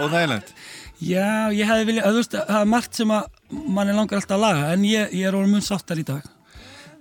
[0.00, 0.54] Óþægilegt.
[1.02, 4.36] Já, ég hefði viljað, að þú veist, það er margt sem að manni langar alltaf
[4.38, 6.26] að laga en ég, ég er orðin mun sáttar í dag.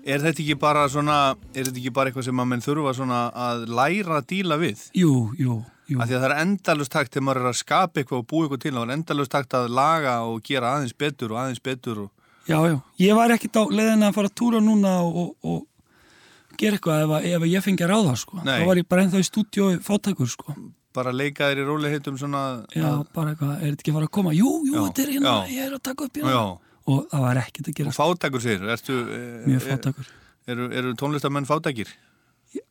[0.02, 1.18] Er þetta ekki bara svona,
[1.54, 4.88] er þetta ekki bara eitthvað sem að menn þurfa svona að læra að díla við?
[4.97, 5.60] Jú, jú,
[5.91, 5.99] jú.
[5.99, 8.47] Af því að það er endalust takt þegar maður er að skapa eitthvað og búa
[8.47, 12.06] eitthvað til, það er endalust takt að laga og gera aðeins betur og aðeins betur
[12.08, 12.10] og...
[12.49, 16.58] Já, já, ég var ekkert á leiðin að fara að túra núna og, og, og
[16.58, 18.41] gera eitthvað ef, ef ég fengi að ráða, sko.
[18.41, 18.56] Nei.
[18.58, 20.56] Þá var ég bara ennþá í stúdíói fátækur, sko.
[20.96, 22.42] Bara leika þér í róliheitum svona...
[22.76, 24.34] Já, bara eitthvað, er þetta ekki að fara að koma?
[24.36, 26.32] Jú, jú, þetta er hérna, ég er að taka upp hérna.
[26.36, 26.42] Já.
[26.92, 27.92] Og það var ekkert að gera.
[27.94, 28.98] Og fátækur segir, ertu...
[29.16, 30.10] eh, Mjög fátækur.
[30.52, 31.94] Eru, eru tónlistamenn fátækir?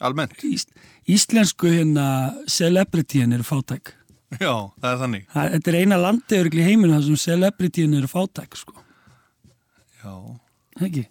[0.04, 0.34] Almennt?
[0.44, 0.66] Ís,
[1.08, 2.06] íslensku hérna
[2.50, 3.94] celebrityin eru fátæk.
[4.36, 4.52] Já,
[4.82, 5.24] það er þannig.
[5.32, 8.76] Það, þetta er eina landið í heiminu þar sem celebrityin eru fátæk, sko.
[10.02, 10.12] Já.
[10.84, 11.06] Ekki?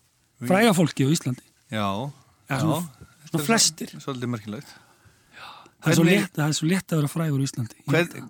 [0.45, 1.43] Fræga fólki á Íslandi.
[1.74, 1.88] Já.
[2.49, 3.91] Já, svona- svona er flestir.
[3.97, 4.70] Svolítið merkilegt.
[5.80, 7.77] Það er, Hvernig- létt, það er svo létt að vera frægur í Íslandi.
[7.88, 8.30] Hvern,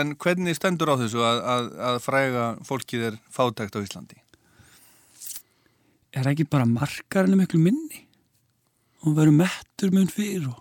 [0.00, 4.18] en hvernig stendur á þessu að, að, að fræga fólkið er fátækt á Íslandi?
[6.10, 8.00] er ekki bara markarinn miklu minni?
[9.06, 10.58] Og verður mettur mun fyrir og,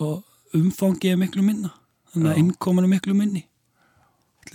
[0.00, 1.70] og umfangið er miklu minna.
[2.14, 3.44] Þannig að innkoman er miklu minni.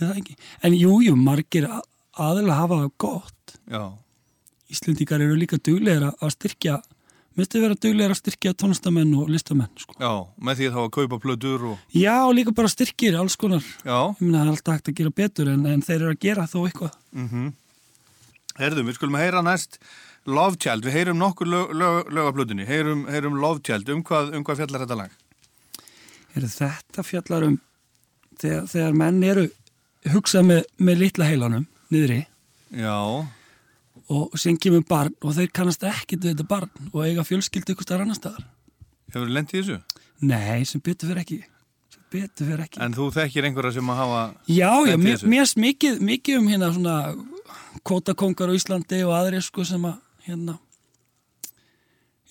[0.02, 1.82] En jú, jú, margir a-
[2.18, 3.54] aðeins hafa það gott.
[3.70, 3.84] Já,
[4.68, 6.74] Íslendingar eru líka duglegir að styrkja
[7.38, 9.94] minnstu vera duglegir að styrkja tónlistamenn og listamenn sko.
[9.98, 10.10] já,
[10.42, 13.62] með því að þá að kaupa plötur og, Já, líka bara styrkir alls konar.
[13.86, 16.20] Já, Ég meina það er alltaf hægt að gera betur en, en þeir eru að
[16.26, 16.98] gera þó eitthvað.
[17.14, 17.48] Mhm.
[18.58, 19.78] Herðum, við skulum heyra næst
[20.26, 24.02] Love Child, við heyrum nokkur lög, lög, lög af plötunni, heyrum, heyrum Love Child, um
[24.04, 25.14] hvað, um hvað fjallar þetta lag?
[26.34, 27.54] Heru, Þetta fjallar um
[28.38, 29.46] þegar, þegar menn eru
[30.12, 31.64] hugsað með, með litla heilanum
[31.94, 32.18] niðri.
[32.74, 32.98] Já,
[34.08, 37.86] og sem kemur barn og þeir kannast ekkit við þetta barn og eiga fjölskyldu ykkur
[37.86, 38.46] staðar annar staðar.
[39.12, 39.78] Hefur lent í þessu?
[40.28, 41.38] Nei, sem betur fyrir ekki.
[41.92, 42.80] Sem betur fyrir ekki.
[42.84, 46.72] En þú þekkir einhverja sem að hafa Já, já, mér mér finnst mikið, um hérna
[46.72, 46.96] svona
[47.86, 50.58] kótakongar á Íslandi og aðri sko sem að hérna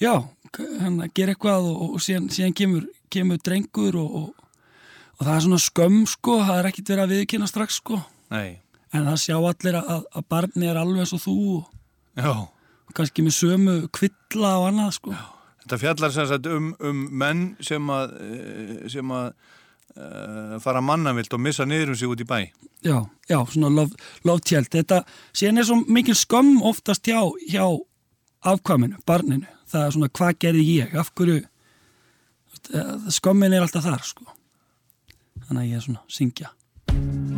[0.01, 0.13] já,
[0.57, 4.47] hérna gera eitthvað og, og síðan, síðan kemur, kemur drengur og, og,
[5.17, 8.01] og það er svona skömm sko, það er ekkit verið að viðkynna strax sko.
[8.33, 8.59] Nei,
[8.95, 12.45] en það sjá allir að, að barni er alveg eins og þú og,
[12.95, 15.15] kannski með sömu kvilla og annað sko.
[15.63, 19.27] Þetta fjallar sem sagt um, um menn sem að, eh, sem að
[19.97, 22.39] uh, fara mannavilt og missa niður um sig út í bæ.
[22.85, 23.87] Já, já, svona
[24.45, 25.01] child þetta,
[25.35, 27.19] síðan er svo mikil skömm oftast hjá,
[27.51, 27.65] hjá
[28.47, 34.07] afkvæminu, barninu, það er svona hvað gerði ég, af hverju eh, skömmin er alltaf þar
[34.07, 34.29] sko.
[35.47, 37.36] Þannig að ég er svona syngja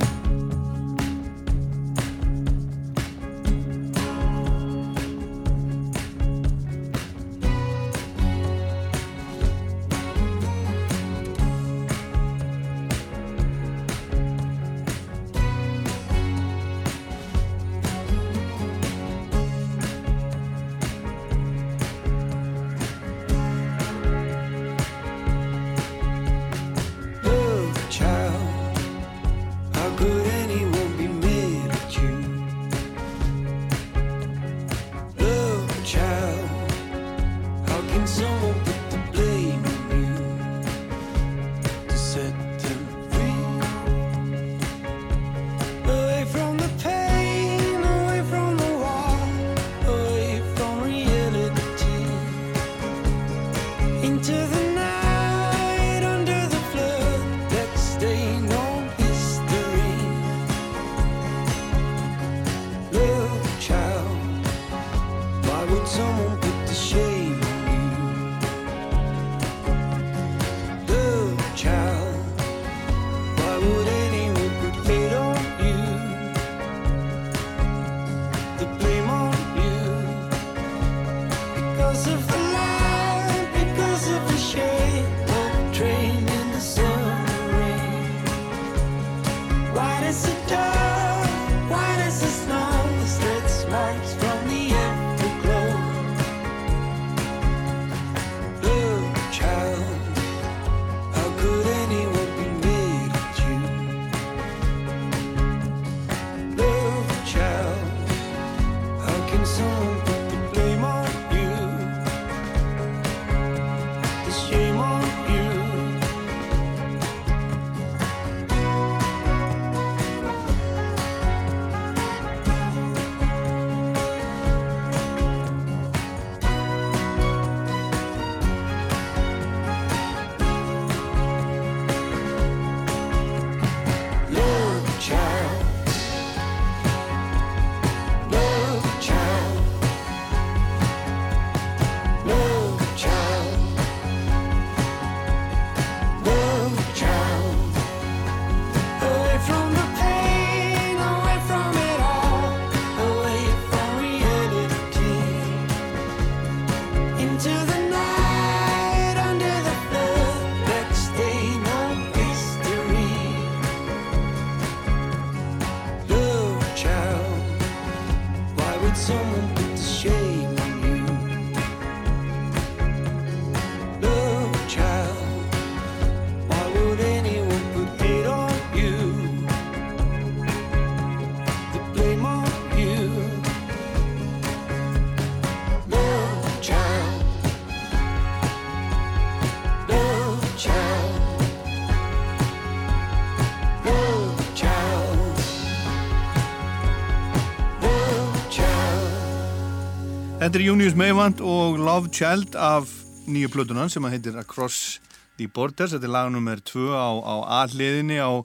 [200.49, 202.87] Þetta er Junius Meivand og Love Child af
[203.29, 204.95] nýju plötunan sem heitir Across
[205.37, 205.91] the Borders.
[205.93, 208.41] Þetta er lagnummer 2 á, á A-hliðinni á,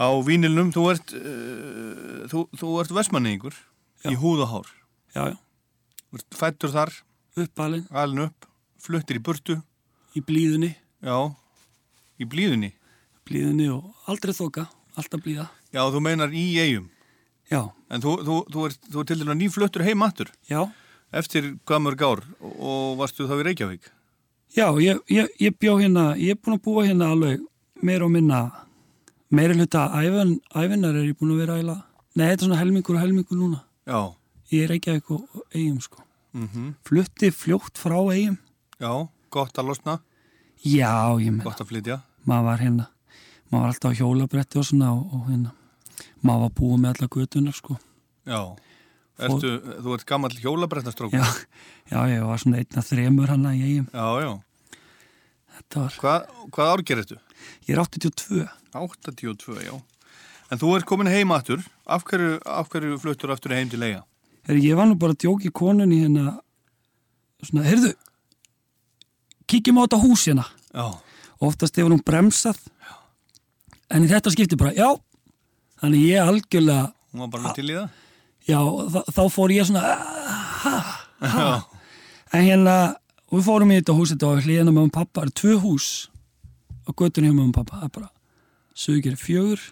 [0.00, 3.60] Á vínilnum, þú ert, uh, þú, þú ert vestmanningur
[4.08, 4.72] í húð og hár.
[5.12, 5.36] Já, já.
[6.08, 6.96] Þú ert fættur þar.
[7.36, 7.84] Uppalinn.
[7.92, 8.48] Alin upp,
[8.80, 9.60] fluttir í burtu.
[10.16, 10.72] Í blíðunni.
[11.04, 11.18] Já,
[12.16, 12.72] í blíðunni.
[13.28, 15.50] Blíðunni og aldrei þoka, alltaf blíða.
[15.68, 16.88] Já, þú meinar í eigum.
[17.52, 17.66] Já.
[17.92, 20.32] En þú, þú, þú, ert, þú ert til dæla nýfluttur heim aftur.
[20.48, 20.62] Já.
[21.12, 23.86] Eftir hvað mörg ár og, og varstu þá í Reykjavík.
[24.56, 27.44] Já, ég, ég, ég bjó hérna, ég er búin að búa hérna alveg
[27.84, 28.40] meira og minna,
[29.30, 31.76] meira hluta æfin, æfinar er ég búin að vera æla,
[32.16, 33.62] nei, þetta er svona helmingur og helmingur núna.
[33.88, 34.00] Já.
[34.52, 36.04] Ég er ekki eitthvað eigum, sko.
[36.36, 38.38] Mm Flutti fljótt frá eigum.
[38.80, 39.98] Já, gott að losna.
[40.64, 41.44] Já, ég meina.
[41.44, 42.00] Gott að flytja.
[42.24, 42.88] Maður var hérna,
[43.48, 45.52] maður var alltaf á hjólabretti og svona og, og hérna,
[46.20, 47.78] maður var búið með alla götunar, sko.
[48.28, 48.40] Já.
[49.18, 49.52] Ertu,
[49.82, 51.18] þú ert gammal hjólabrettastrókur.
[51.18, 51.26] Já,
[51.92, 53.88] já, ég var svona einna þremur hann að ég.
[53.90, 54.30] Já, já.
[55.74, 55.96] Var...
[55.98, 56.12] Hva,
[56.54, 57.18] hvað árger ertu?
[57.66, 58.44] Ég er 82.
[58.78, 59.74] 82, já.
[60.48, 61.64] En þú ert komin heim aftur.
[61.88, 64.04] Af hverju, af hverju fluttur aftur heim til eiga?
[64.48, 66.38] Ég var nú bara að djóki konunni hérna,
[67.44, 67.90] svona, heyrðu,
[69.50, 70.46] kíkjum á þetta hús hérna.
[70.72, 70.86] Já.
[71.44, 72.94] Oftast hefur hún bremsað, já.
[73.92, 74.88] en í þetta skipti bara, já,
[75.82, 76.88] þannig ég algjörlega...
[77.12, 77.92] Hún var bara til í það?
[78.48, 78.60] Já,
[79.12, 79.82] þá, fór ég svona,
[80.62, 80.76] ha,
[81.20, 81.48] ha.
[82.32, 82.76] En hérna,
[83.32, 85.88] við fórum í þetta hús, þetta var hlýðina með um pappa, það er tvö hús
[86.88, 88.08] á göttunni hjá með um pappa, það er bara,
[88.72, 89.66] sögir fjögur,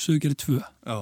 [0.00, 0.62] sögir tvö.
[0.64, 0.98] Já.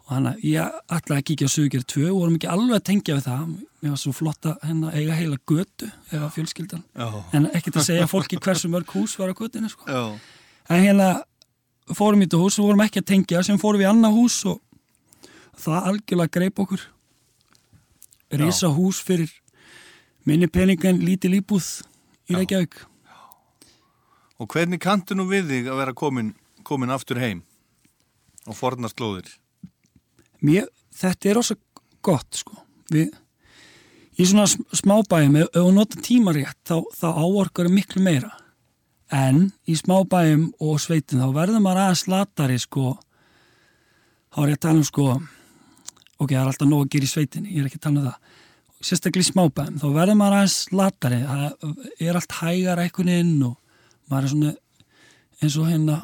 [0.00, 2.86] Og hann að ég ætlaði að kíkja á sögir tvö og vorum ekki alveg að
[2.88, 3.44] tengja við það.
[3.80, 6.82] Mér var svo flott að hérna, eiga heila götu eða fjölskyldan.
[6.98, 7.08] Já.
[7.38, 9.86] En ekkert að segja fólki hversu mörg hús var á götunni, sko.
[9.86, 10.18] Já.
[10.74, 11.12] En hérna
[11.94, 14.40] fórum í þetta hús og vorum ekki að tengja, sem fórum við í annað hús
[14.50, 14.58] og
[15.58, 16.82] það algjörlega greip okkur.
[18.30, 19.32] Rísa hús fyrir
[20.28, 21.66] minni peningan lítil íbúð
[22.30, 22.76] í Reykjavík.
[24.40, 26.34] Og hvernig kantu nú við þig að vera komin,
[26.64, 27.42] komin aftur heim
[28.48, 29.28] og forna slóðir?
[30.40, 31.60] Mér, þetta er ósað
[32.04, 32.56] gott sko.
[32.90, 33.10] Við,
[34.16, 38.32] í svona smábæjum, ef við nota tímarétt þá, þá áorkar miklu meira.
[39.12, 42.94] En í smábæjum og sveitin þá verður maður aðeins latari sko,
[44.30, 45.06] þá er ég að tala um sko,
[46.20, 48.08] ok, það er alltaf nóg að gera í sveitinni, ég er ekki að tala um
[48.08, 48.36] það.
[48.80, 53.56] Sérstaklega í smábæjum, þá verður maður aðeins latari, það er allt hægar einhvern veginn og
[54.10, 54.52] maður er svona
[55.40, 55.96] eins og hérna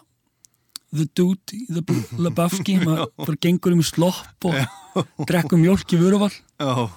[0.93, 1.83] the dude, the
[2.25, 6.33] Lebowski maður bara gengur um slopp og drekkum mjölk í vöruval.
[6.61, 6.89] Já.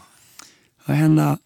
[0.87, 1.37] og hérna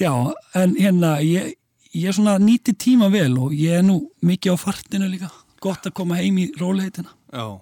[0.00, 0.12] já,
[0.56, 1.54] en hérna ég,
[1.92, 5.32] ég er svona nýti tíma vel og ég er nú mikið á fartinu líka.
[5.60, 7.56] Gott að koma heim í róleitina Já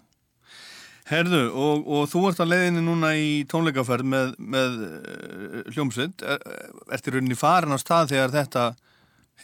[1.10, 6.40] Herðu, og, og þú ert að leiðinni núna í tónleikaferð með, með uh, hljómsveit er,
[6.96, 8.64] ertu rauninni farin á stað þegar þetta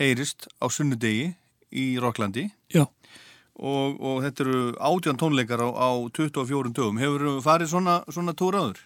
[0.00, 1.34] heyrist á sunnudegi
[1.70, 2.86] í Rokklandi Já
[3.60, 7.00] og, og þetta eru átján tónleikar á, á 24 dögum.
[7.00, 8.80] Hefur þú farið svona, svona túraður?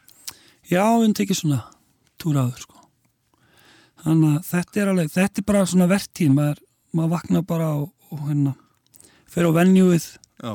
[0.67, 1.61] Já, hefum tekið svona
[2.21, 2.83] túraður sko.
[4.05, 6.63] Þannig að þetta er alveg, þetta er bara svona vertíð, maður,
[6.93, 8.55] maður vakna bara og, og hérna
[9.31, 10.09] fer á venjúið,
[10.45, 10.55] Já.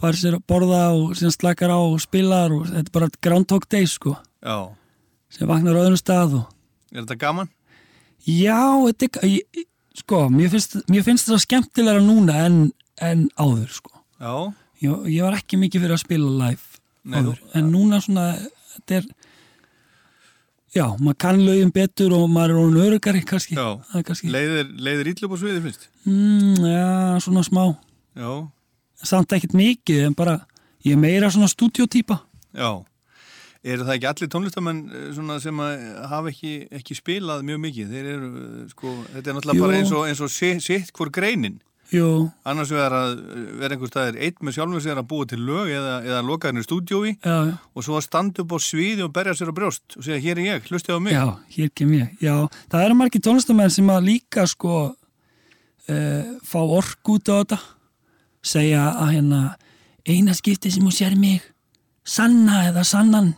[0.00, 3.68] Farið sér að borða og síðan slakar á og spilar og þetta er bara groundhog
[3.70, 4.16] day sko.
[4.44, 4.58] Já.
[5.34, 6.50] Sem vaknar á öðrum stað og...
[6.94, 7.50] Er þetta gaman?
[8.24, 9.64] Já, þetta er,
[9.98, 12.60] sko, mér finnst, mér finnst þetta skemmtilega núna en
[13.02, 14.32] en áður sko Já
[14.78, 16.78] Ég, ég var ekki mikið fyrir að spila live
[17.08, 18.26] Nei, áður, en núna svona
[18.76, 19.06] þetta er
[20.76, 24.30] já, maður kann lögum betur og maður er orðin örugari kannski, Já, kannski.
[24.30, 25.88] leiðir, leiðir ítlu på sviði fyrst?
[26.06, 26.86] Mm, já,
[27.24, 27.64] svona smá
[28.18, 28.30] Já
[29.06, 30.40] samt ekkert mikið, en bara
[30.86, 32.18] ég er meira svona stúdiotýpa
[32.56, 32.70] Já,
[33.62, 38.10] eru það ekki allir tónlistamenn eh, svona sem hafa ekki, ekki spilað mjög mikið, þeir
[38.16, 39.64] eru eh, sko, þetta er náttúrulega Jú.
[39.66, 41.58] bara eins og, eins og sitt, sitt hvort greinin.
[41.88, 43.12] Jú, annars vegar að
[43.62, 47.14] vera einhver staðir einn með sjálfum sér að búa til lög eða, eða lokaðinu stúdjói
[47.14, 50.04] já, já, og svo að standa upp á sviði og berja sér á brjóst og
[50.04, 51.16] segja hér er ég, hlustið á mig.
[51.16, 52.10] Já, hér kem ég.
[52.20, 52.34] Já,
[52.68, 57.60] það eru margir tónlistamenn sem að líka sko uh, fá ork út á þetta
[58.44, 59.42] segja að hérna
[60.08, 61.42] eina skipti sem hún sér mig
[62.08, 63.34] sanna eða sannan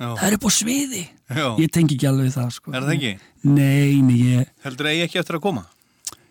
[0.00, 0.14] Já.
[0.16, 1.46] það er upp á sviði Já.
[1.60, 3.12] ég tengi ekki alveg það sko Er það ekki?
[3.46, 5.64] Nei, nei, ég Heldur það ekki eftir að koma?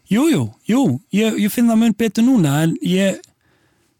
[0.09, 0.83] Jú, jú, jú,
[1.13, 3.19] ég, ég finn það mun betur núna en ég,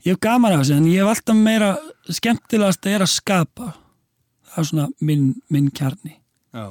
[0.05, 1.69] ég hef gaman af þessu en ég hef alltaf meira
[2.09, 3.67] skemmtilegast að er að skapa
[4.49, 6.65] það er svona minn, minn kjarni Já.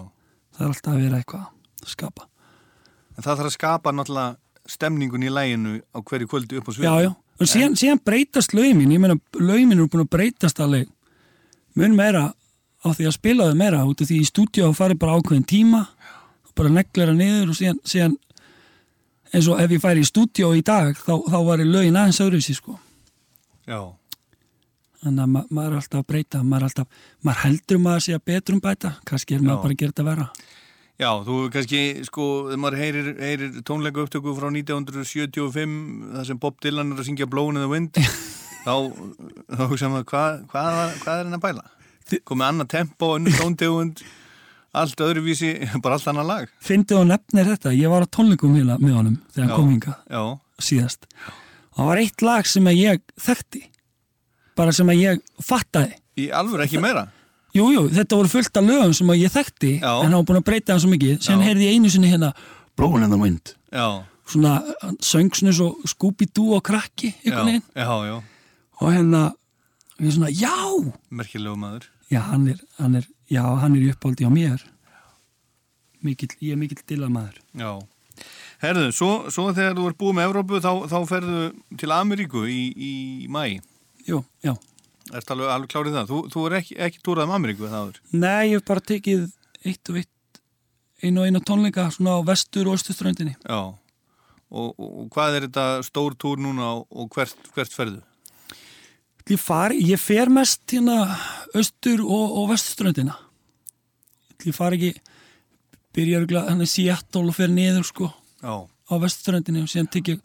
[0.58, 1.46] það er alltaf að vera eitthvað
[1.86, 2.26] að skapa
[3.18, 6.90] En það þarf að skapa náttúrulega stemningun í læginu á hverju kvöldu upp á sviði
[6.90, 10.88] Já, já, og síðan, síðan breytast lögmin ég meina, lögmin eru búin að breytast alveg
[11.78, 12.32] mun meira
[12.82, 15.46] á því að spila þau meira út af því í stúdíu að fari bara ákveðin
[15.48, 15.84] tíma
[16.46, 18.18] og bara neglir það niður og síðan, síðan
[19.32, 22.20] eins og ef ég færi í stúdíu í dag þá, þá var ég lögin aðeins
[22.24, 22.78] öðruvísi sko
[23.68, 23.80] Já.
[25.04, 28.24] þannig að ma maður er alltaf að breyta maður, alltaf, maður heldur maður sé að
[28.32, 29.62] betrum bæta kannski er maður Já.
[29.64, 30.28] bara að gera þetta vera
[30.98, 35.74] Já, þú kannski, sko, þegar maður heyrir, heyrir tónleika upptöku frá 1975
[36.16, 37.98] þar sem Bob Dylan er að syngja Blown in the Wind
[38.66, 38.72] þá,
[39.54, 41.66] þá hugsa maður, hvað, hvað, var- hvað er hann að bæla?
[42.26, 44.02] Komið annað tempo, önnur tóntegund
[44.78, 45.52] allt öðruvísi,
[45.84, 49.16] bara allt annað lag fyndið og nefnir þetta, ég var á tónleikum hérna með honum
[49.32, 49.94] þegar hann kom hinga
[50.66, 53.62] síðast og það var eitt lag sem ég þekkti
[54.58, 57.04] bara sem ég fattaði Í alvöru ekki meira?
[57.56, 59.92] Jú, jú, þetta voru fullt af lögum sem að ég þekkti Já.
[60.02, 61.18] en hann var búin að breyta það svo mikið.
[61.24, 61.46] Sem Já.
[61.48, 62.32] heyrði ég einu sinni hérna
[62.76, 63.54] Blowing in the Wind.
[63.72, 67.40] Já, svona hann söng svona svo Scooby-Doo og krakki já,
[68.78, 69.22] og hérna
[69.98, 70.54] ég svona, já,
[71.10, 71.88] merkilegu maður.
[72.12, 74.62] Já, hann er, hann er, já, hann er í uppáldi á mér.
[76.04, 77.72] Mikill, ég er mikill dillamaður Já.
[78.62, 81.42] Herðu, svo, svo þegar þú ert búið með Evrópu þá, þá ferðu
[81.78, 82.92] til Ameríku í, í
[83.30, 83.58] mæ
[84.06, 84.54] Jú, já
[85.08, 86.10] Ertu alveg, alveg klárið það?
[86.10, 88.00] Þú, þú er ekki, ekki túrað um Ameríku það áður?
[88.12, 89.26] Nei, ég hef bara tekið
[89.68, 90.40] eitt og eitt
[91.02, 93.60] einu og einu tónleika svona á vestur og östuströndinni Já.
[94.48, 98.02] Og, og, og hvað er þetta stór túr núna og, hvert, hvert ferðu?
[99.28, 101.02] Ég, fari, ég fer mest hérna
[101.56, 103.16] austur og, og vestuströndina
[104.46, 105.02] Ég fari ekki
[105.96, 108.10] byrja örgulega hann í Seattle og fer niður sko
[108.42, 108.54] Já.
[108.64, 110.22] á vestuströndinni og síðan tek ég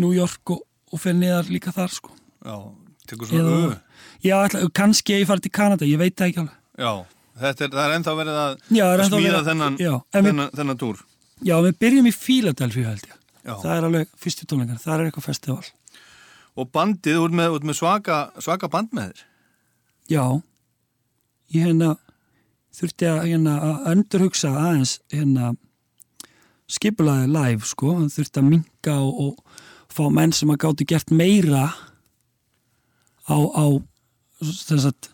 [0.00, 0.62] New York og,
[1.00, 2.12] fer niðar líka þar sko
[2.46, 2.56] Já,
[3.08, 3.76] tekur svona Eða,
[4.24, 6.92] Já, ætla, kannski ég fari til Kanada, ég veit það ekki alveg Já,
[7.42, 10.30] þetta er, það er ennþá verið að Já, ennþá smíða verið þennan, já, en við-
[10.30, 11.02] þennan, þennan túr.
[11.44, 13.14] Já, við byrjum í Philadelphia held ég
[13.46, 13.54] Já.
[13.62, 15.66] Það er alveg fyrstu tónleikar, það er eitthvað festival
[16.56, 19.24] Og bandið, þú ert með, með svaka, svaka band með þér.
[20.08, 20.22] Já,
[21.52, 21.90] ég hérna
[22.76, 25.50] þurfti að hérna að endurhugsa aðeins hérna
[26.66, 31.12] skipulaði live sko, hann þurfti að minka og, og fá menn sem að gátu gert
[31.14, 31.68] meira
[33.28, 33.64] á, á
[34.42, 35.10] þess að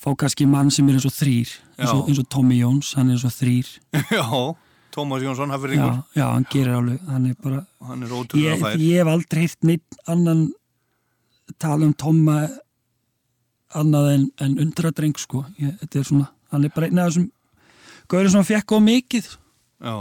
[0.00, 2.08] fá kannski mann sem er eins og þrýr eins og, Já.
[2.08, 3.72] eins og Tommy Jones, hann er eins og þrýr
[4.18, 4.24] Já,
[4.90, 5.98] Tómas Jónsson, já, hafðirringur.
[6.16, 10.00] já, hann gerir alveg hann er bara Hann er ég, ég hef aldrei heyrt neitt
[10.10, 10.48] annan
[11.62, 12.40] tala um Tomma
[13.78, 17.28] annað en, en undradreng sko ég, þetta er svona, hann er bara einn af þessum
[18.10, 19.94] gaurið sem hann fekk á mikið Já.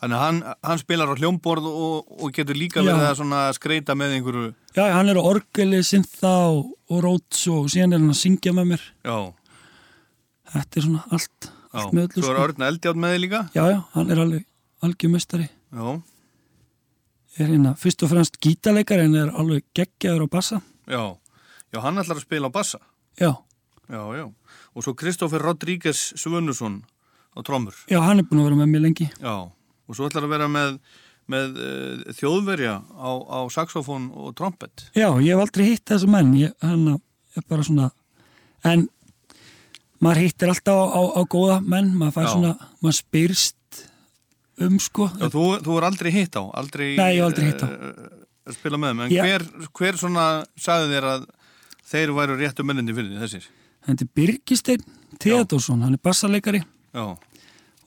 [0.00, 4.14] Þannig að hann, hann spilar á hljómborð og, og getur líka verið að skreita með
[4.16, 4.54] einhverju.
[4.76, 8.54] já, hann er á orgeli, syntha og, og róts og síðan er hann að syngja
[8.56, 9.16] með mér Já.
[10.54, 13.42] þetta er svona allt, allt með öllu Svo er Örn Eldjátt með þig líka.
[13.54, 14.46] já, já, hann er alveg
[14.88, 15.84] algjörmestari Já.
[17.36, 21.04] er hérna fyrst og fremst gítarleikar en er alveg geggjaður á bassa Já.
[21.70, 22.80] Já, hann ætlar að spila á bassa.
[23.20, 23.36] já,
[23.90, 24.24] Já, já.
[24.74, 26.80] Og svo Kristófer Rodríguez Svönusson
[27.36, 27.74] á trommur.
[27.90, 29.50] já, hann er búin að vera með mér lengi Já.
[29.90, 30.76] Og svo ætlar að vera með,
[31.30, 34.86] með uh, þjóðverja á, á saxofón og trompet.
[34.94, 37.90] Já, ég hef aldrei hitt þessu menn ég, hann er bara svona
[38.66, 38.86] en
[40.00, 42.32] maður hittir alltaf á, á, á góða menn maður fær Já.
[42.34, 42.52] svona,
[42.84, 43.82] maður spyrst
[44.60, 47.68] um sko Já, þú, þú er aldrei hitt á, aldrei Nei, aldrei hitt á.
[48.50, 49.22] að spila með þeim, en Já.
[49.26, 49.46] hver,
[49.80, 50.26] hver svona
[50.60, 51.26] sagði þér að
[51.90, 53.48] þeir væru réttu mennindi fyrir þessir?
[53.88, 54.84] Þetta er Birgisteinn
[55.20, 57.04] Theodorsson, hann er bassaleikari Já,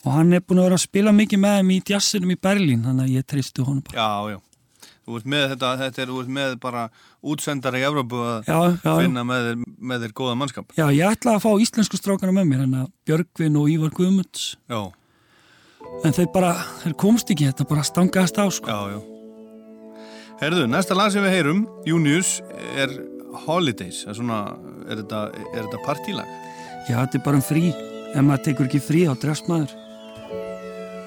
[0.03, 2.81] og hann er búin að vera að spila mikið með þeim í jazzinum í Berlín
[2.87, 4.39] þannig að ég treystu honum bara já, já.
[5.03, 6.81] Þú ert með þetta, þetta er, með bara
[7.27, 8.91] útsendara í Evrópu að Já, já, já.
[9.03, 9.57] finna með þér,
[9.91, 10.69] með þér góða mannskap.
[10.79, 14.79] Já, ég ætla að fá íslensku strákana með mér hérna Björgvin og Ívar Guðmunds Já,
[16.07, 16.53] en þeir bara,
[16.85, 19.01] þeir komst ekki þetta bara stangaðast á sko já, já.
[20.39, 22.37] Herðu, næsta lag sem við heyrum, Junius,
[22.79, 22.91] er
[23.45, 24.03] Holidays.
[24.07, 24.39] Er svona,
[24.87, 25.21] er þetta,
[25.53, 26.31] er þetta partílag?
[26.87, 29.71] Já, þetta er bara um frí ef maður tekur ekki frí á drefst maður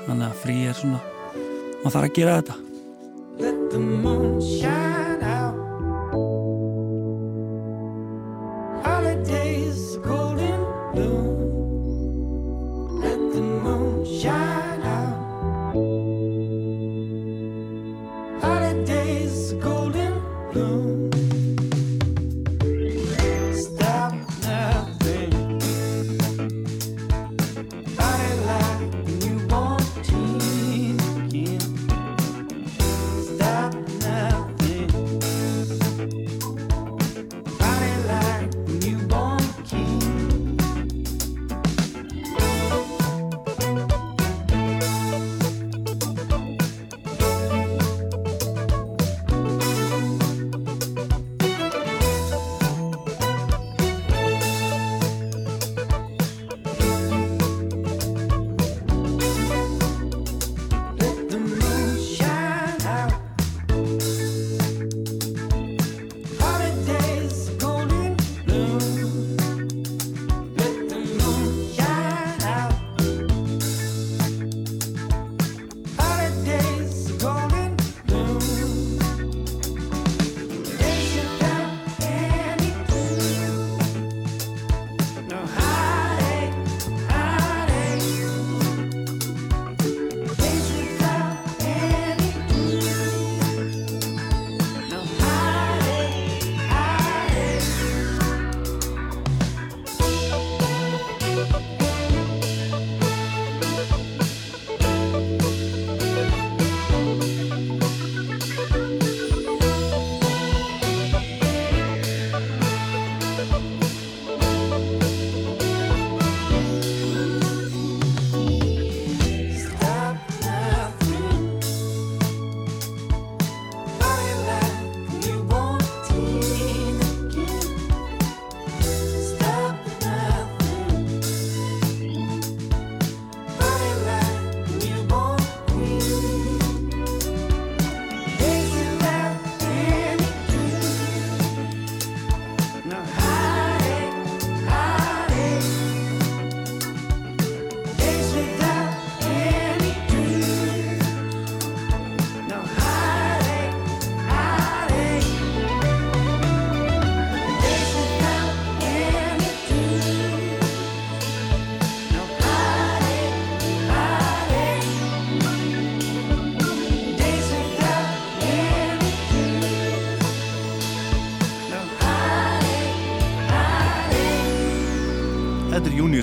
[0.07, 1.01] þannig að frí er svona
[1.83, 2.57] maður þarf að gera þetta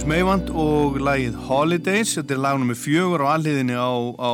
[0.03, 2.09] Junius Meivand og lagið Holidays.
[2.17, 3.87] Þetta er lag nummer fjögur á alliðinni á,
[4.19, 4.33] á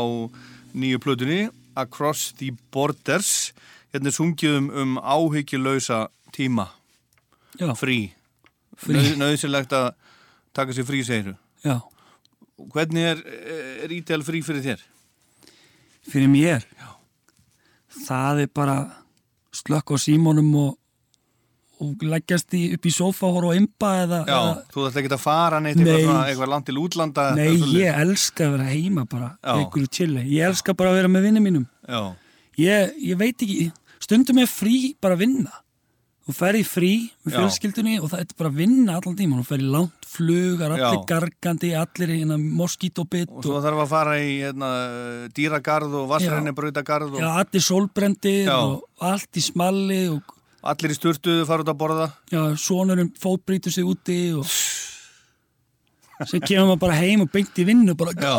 [0.74, 3.52] nýju plötunni Across the Borders.
[3.94, 6.72] Hérna sungið um, um áhyggjulausa tíma.
[7.60, 7.70] Já.
[7.78, 8.16] Frí.
[8.82, 9.14] Frí.
[9.22, 9.92] Nöðsilegt að
[10.58, 11.36] taka sér frí, segiru.
[11.62, 11.78] Já.
[12.74, 13.22] Hvernig er,
[13.86, 14.82] er ídel frí fyrir þér?
[16.10, 16.90] fyrir mér Já.
[18.08, 18.78] það er bara
[19.54, 20.79] slökk á símónum og,
[21.80, 25.02] og leggjast í, upp í sófa og horfa á imba eða, Já, eða þú ætla
[25.04, 25.94] ekki að fara neitt Nei.
[25.96, 27.28] eitthvað, land til útlanda.
[27.38, 27.48] Nei,
[27.78, 29.54] ég elska að vera heima bara Já.
[29.56, 32.02] einhverju chilli, ég elska bara að vera með vinni mínum Já.
[32.60, 35.52] ég, ég veit ekki stundum er frí bara að vinna
[36.30, 36.92] þú fer í frí
[37.26, 37.38] með Já.
[37.40, 41.00] fjölskyldunni og það er bara að vinna allan tíma þú fer í langt flugar, allir
[41.00, 41.06] Já.
[41.10, 44.70] gargandi allir í hérna moskítóbit Og svo þarf að fara í hérna,
[45.38, 48.58] dýragarð og vassræni brautagarð og Já, allir sólbrendir Já.
[48.58, 52.08] og allt í smalli og allir í sturtuðu fara út að borða.
[52.32, 54.46] já, sonurinn fótbrýtur sig úti og
[56.28, 58.36] sem kemur maður bara heim og beint í vinnu bara Já,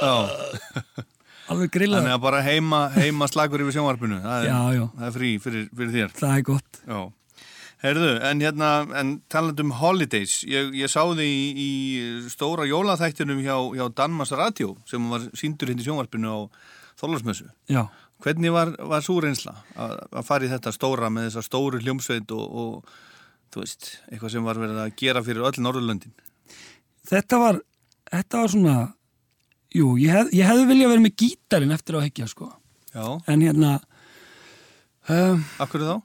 [0.00, 0.14] já.
[1.52, 4.20] alveg grillað Þannig að bara heima, heima slagur yfir sjónvarpinu.
[4.24, 4.84] Það er, Já, já.
[4.96, 6.14] Það er frí fyrir, fyrir þér.
[6.20, 7.00] það er gott Já.
[7.80, 8.70] Herðu, en hérna,
[9.00, 11.68] en talandi um holidays, ég, ég sá þið í, í
[12.28, 16.38] stóra jólaþættinum hjá, hjá Danmars Radio sem var síndur hindi sjónvarpinu á
[17.00, 17.46] Þólarsmessu.
[18.20, 22.34] Hvernig var, var svo reynsla að, að fara í þetta stóra með þessa stóru hljómsveit
[22.36, 22.90] og, og
[23.54, 26.12] þú veist, eitthvað sem var verið að gera fyrir öll Norðurlöndin?
[27.10, 27.60] þetta var,
[28.10, 28.76] þetta var svona
[29.74, 32.50] jú, ég, hef, ég hefði viljað vera með gítarinn eftir á hekja sko
[32.90, 33.04] Já.
[33.30, 33.74] en hérna
[35.08, 35.96] um, Akkur þá?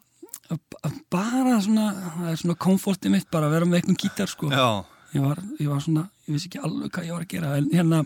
[1.10, 1.88] bara svona,
[2.18, 4.86] það er svona komfortið mitt bara að vera með einhvern gítar sko Já.
[5.16, 7.72] ég var, ég var svona, ég vissi ekki alveg hvað ég var að gera en
[7.74, 8.04] hérna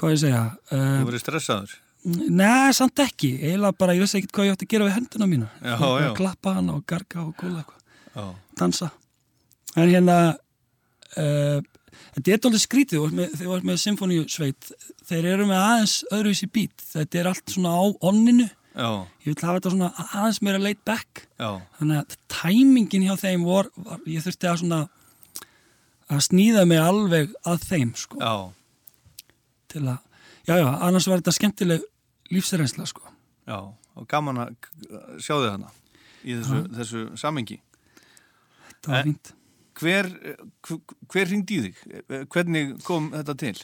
[0.00, 1.78] hvað ég segja Þú um, verið stressaður?
[2.04, 5.26] Nei, samt ekki, eiginlega bara ég vissi ekkert hvað ég átti að gera við henduna
[5.28, 5.48] mína.
[5.60, 6.12] Já, já.
[6.16, 8.30] klappa hana og garga og góla eitthvað.
[8.60, 8.88] Dansa.
[9.76, 11.58] En hérna uh,
[12.14, 13.04] þetta er dálítið skrítið.
[13.10, 14.70] Þegar þú ert með symfóníusveit
[15.10, 18.48] þeir eru með aðeins öðruvísi bít þetta er allt svona á onninu.
[18.70, 19.02] Já.
[19.26, 21.26] ég vil hafa þetta svona aðeins meira laid back.
[21.36, 21.58] Já.
[21.80, 24.80] þannig að tæmingin hjá þeim var, var ég þurfti að svona
[26.10, 28.20] að snýða mig alveg að þeim sko.
[29.70, 29.98] Til að,
[30.48, 31.82] já já, annars var þetta skemmtileg
[32.30, 33.02] lífsreynsla sko
[33.50, 33.58] Já,
[33.96, 34.54] og gaman að
[35.18, 35.70] sjá þig hana
[36.22, 37.56] í þessu, þessu samengi.
[38.84, 39.30] Það var fínt.
[39.80, 40.08] Hver,
[40.66, 40.80] hver,
[41.10, 41.80] hver ringdi í þig?
[42.30, 43.54] Hvernig kom þetta til?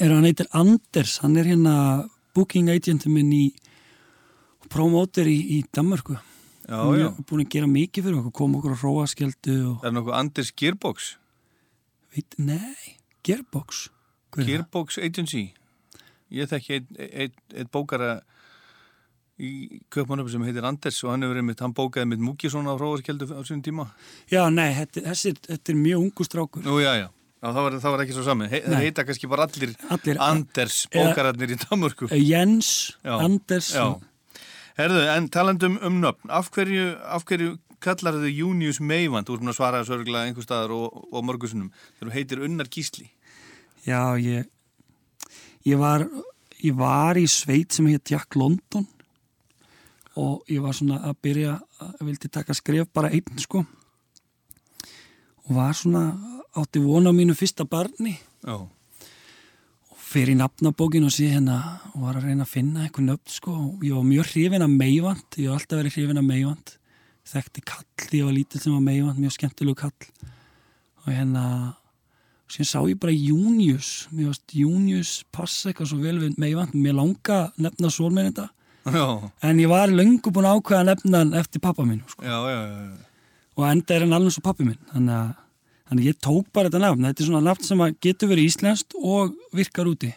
[0.00, 1.74] er hann heitir Anders, hann er hérna
[2.36, 3.42] booking agentum minn í
[4.72, 7.08] promóter í, í Danmarku Já, hann já.
[7.10, 10.52] er búin að gera mikið fyrir okkur kom okkur á róaskjeldu og Er nokkuð Anders
[10.56, 11.16] Gearbox?
[12.14, 12.96] veit, nei,
[13.26, 13.88] Gearbox?
[14.36, 15.50] Gearbox Agency?
[16.32, 18.12] Ég þekki einn ein, ein bókara
[19.42, 23.26] í köpmannöfum sem heitir Anders og hann hefur einmitt, hann bókaði mitt Múkisson á Hróaskjöldu
[23.32, 23.86] á sínum tíma.
[24.30, 27.08] já, nei, þetta, þessi, þetta er mjög ungu strákur Nú, já, já.
[27.42, 28.46] Já, það var, það var ekki svo sami.
[28.52, 32.06] He, það heita kannski bara allir, Allir- Anders Eða- bókararnir í Danmörku.
[32.14, 32.68] Eh, Jens,
[33.02, 33.86] Já, Anders Já.
[34.78, 39.50] Herðu, en talandum um nöfn, af hverju, af hverju kallar þau Június Meivand, þú erum
[39.50, 43.08] að svara þessu örgulega einhver staðar og, og mörgusunum, þegar þú heitir Unnar Gísli.
[43.84, 44.46] Já, ég
[45.68, 46.06] ég var,
[46.62, 48.86] ég var í sveit sem heit Jack London
[50.20, 53.62] og ég var svona að byrja að vildi taka skref bara einn sko.
[55.48, 56.10] Og var svona
[56.58, 58.18] átti vona á mínu fyrsta barni.
[58.42, 58.68] Já.
[59.92, 61.56] og fer í nafnabókin og sé hérna
[61.94, 63.52] og var að reyna að finna einhver nöfn sko.
[63.52, 66.74] Og ég var mjög hrifin af Meivand ég var alltaf verið hrifin af Meivand
[67.32, 70.10] þekkti kall því ég var lítill sem var Meivand mjög skemmtilegu kall.
[71.06, 71.44] Og hérna
[72.52, 76.98] síðan sá ég bara Június mér varst Június passa eitthvað svo vel við Meivand mér
[76.98, 78.50] langa nefna
[78.82, 82.24] Já, en ég var löngu búin að ákveða að nefna hann eftir pappa minn sko.
[82.26, 83.12] já, já, já.
[83.56, 84.80] og enda er hann alveg svo pappi minn.
[84.90, 85.30] Þannig að,
[85.86, 87.06] þannig að ég tók bara þetta nafn.
[87.08, 90.12] Þetta er svona nafn sem getur verið íslenskt og virkar úti.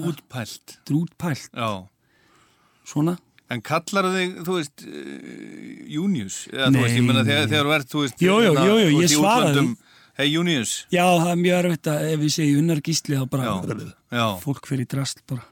[0.00, 0.78] Útpælt.
[0.94, 1.60] Útpælt.
[2.90, 3.16] Svona.
[3.50, 6.42] En kallar þig, þú veist, uh, Június?
[6.70, 9.64] Nei, þegar, þú ert, þú veist, Jú, jú, hérna, ég svaraði
[10.20, 10.82] Hei, Június.
[10.92, 13.76] Já, það er mjög erfitt að ef ég segi unnar gísli þá bara Já,
[14.12, 14.24] já.
[14.42, 15.46] fólk fyrir drast bara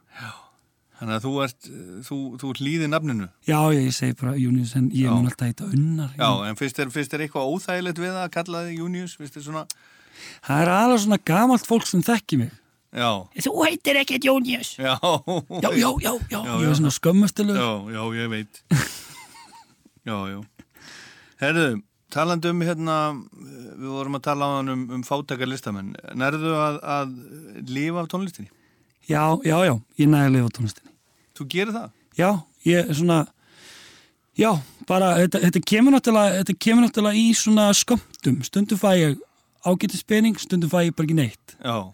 [0.99, 1.69] Þannig að þú ert,
[2.09, 3.29] þú, þú ert líðið nafninu.
[3.47, 5.13] Já, ég, segi bara Június en ég Já.
[5.15, 8.63] mun alltaf heita unnar Já, en finnst þér, finnst þér eitthvað óþægilegt við að kalla
[8.67, 9.15] þig Június?
[9.39, 9.63] Svona,
[10.51, 12.53] Það er alveg svona gamalt fólk sem þekki mig
[12.93, 13.11] já.
[13.47, 14.99] Þú heitir ekkert Június Já.
[14.99, 17.63] Já, já, já, já, ég er svona skömmustilegur.
[17.63, 18.63] Já, já, ég veit.
[20.11, 20.41] já, já.
[21.41, 21.69] Herðu,
[22.15, 22.99] talandi um hérna,
[23.79, 25.95] við vorum að tala á hann um, um fátakar listamenn.
[26.19, 27.17] Nærðu að, að
[27.69, 28.51] lifa af tónlistinni?
[29.09, 30.95] Já, já, já, ég næði að lifa á tónlistinni
[31.39, 31.93] Þú gerir það?
[32.19, 32.31] Já,
[32.69, 33.23] ég er svona
[34.39, 34.53] Já,
[34.87, 38.37] bara, þetta, þetta, kemur náttúrulega, þetta kemur náttúrulega í svona skömmtum.
[38.47, 39.17] Stundum fæ ég
[39.67, 41.57] ágætið spenning, stundum fæ ég bara ekki neitt.
[41.59, 41.91] Já,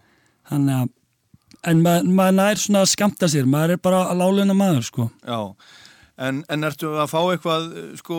[0.51, 0.91] Þannig að,
[1.71, 5.07] en maður mað nær svona að skamta sér, maður er bara að láleina maður, sko.
[5.25, 5.39] já.
[6.15, 7.65] En, en ertu að fá eitthvað,
[7.99, 8.17] sko,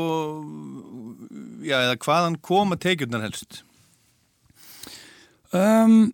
[1.65, 3.63] já, eða hvaðan koma tekjurnar helst?
[5.57, 6.11] Um,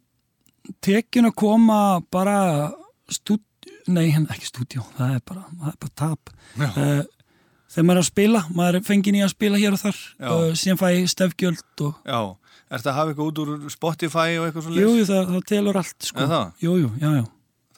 [0.84, 1.78] tekjun að koma
[2.14, 2.36] bara
[3.10, 3.42] stúd,
[3.90, 6.30] nei, henn ekki stúdjó, það er bara, það er bara tap.
[6.60, 7.24] Uh,
[7.72, 9.98] þegar maður er að spila, maður er fengið í að spila hér og þar,
[10.28, 12.20] uh, síðan fæ stefgjöld og, Já,
[12.76, 15.80] ertu að hafa eitthvað út úr Spotify og eitthvað svo jú, jú, það, það telur
[15.82, 16.22] allt, sko.
[16.22, 16.54] Er það?
[16.62, 17.26] Jú, jú, já, já.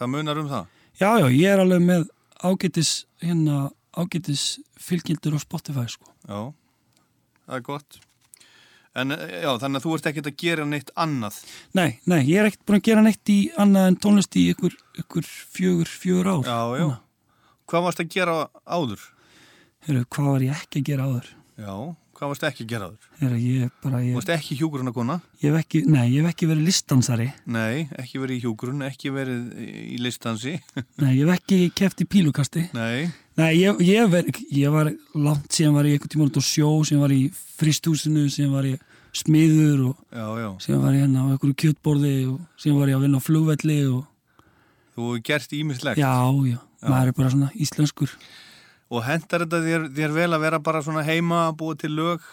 [0.02, 0.68] Það munar um það?
[1.00, 2.04] Já, já, ég er alveg með
[2.44, 2.92] ágætis,
[3.24, 3.62] hérna,
[3.98, 4.44] ágætis
[4.80, 6.10] fylgildur á Spotify, sko.
[6.28, 6.40] Já,
[7.46, 8.00] það er gott.
[8.94, 11.40] En já, þannig að þú ert ekkert að gera neitt annað.
[11.74, 14.76] Nei, nei, ég er ekkert búin að gera neitt í annað en tónlist í ykkur,
[15.02, 16.46] ykkur fjögur, fjögur ár.
[16.46, 16.86] Já, já.
[17.70, 19.02] Hvað varst að gera áður?
[19.88, 21.32] Heru, hvað var ég ekki að gera áður?
[21.58, 21.74] Já,
[22.16, 23.08] hvað varst ekki að gera áður?
[23.20, 24.14] Heru, ég bara, ég...
[24.16, 25.16] Varst ekki hjúgrunna kona?
[25.42, 27.26] Ég hef ekki, nei, ég hef ekki verið listansari.
[27.56, 29.60] Nei, ekki verið í hjúgrun, ekki verið
[29.94, 30.54] í listansi.
[31.02, 32.64] Nei, ég hef ekki keft í pílukasti.
[32.76, 33.10] Nei.
[33.40, 36.70] Nei, ég, ég, ver, ég var langt síðan var ég einhvern tíma út á sjó,
[36.86, 38.82] síðan var ég í fristúsinu, síðan var ég
[39.14, 40.48] smiður og Já, já.
[40.64, 43.78] síðan var ég hérna á einhverju kjötborði og síðan var ég að vinna á flugvelli
[43.90, 44.02] og
[44.94, 45.98] Þú gert ímislegt.
[45.98, 46.14] já,
[46.46, 48.12] já, maður er bara svona íslenskur.
[48.94, 52.26] Og hendar þetta þér, þér vel að vera bara svona heima að búa til lög?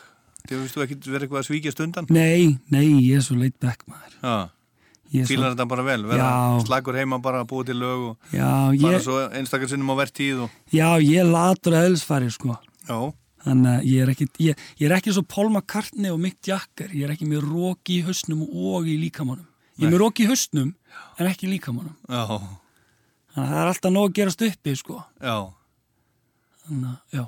[0.45, 2.09] Þegar vistu ekki vera eitthvað að svíkja stundan?
[2.13, 4.17] Nei, nei, ég er svo leitt back maður.
[4.21, 5.25] Já.
[5.27, 6.03] Fílar þetta bara vel?
[6.07, 6.59] Vera Já.
[6.63, 10.45] slagur heima bara að búa til lög og Já, ég, svo einstakar sinnum á vertíð
[10.45, 10.53] og...
[10.71, 12.55] já, ég latur eðlisfæri, sko.
[12.87, 13.11] Já.
[13.41, 16.93] Þannig að ég er ekki, ég, ég er ekki svo Paul McCartney og Mick Jagger,
[16.95, 19.47] ég er ekki með róki í hausnum og í líkamannum.
[19.81, 20.75] Ég er með róki í hausnum,
[21.17, 21.97] en ekki í líkamannum.
[22.07, 22.23] Já.
[23.31, 25.01] Þannig að það er alltaf nóg að gerast uppi, sko.
[25.19, 25.35] Já.
[26.67, 27.25] Þannig að, já.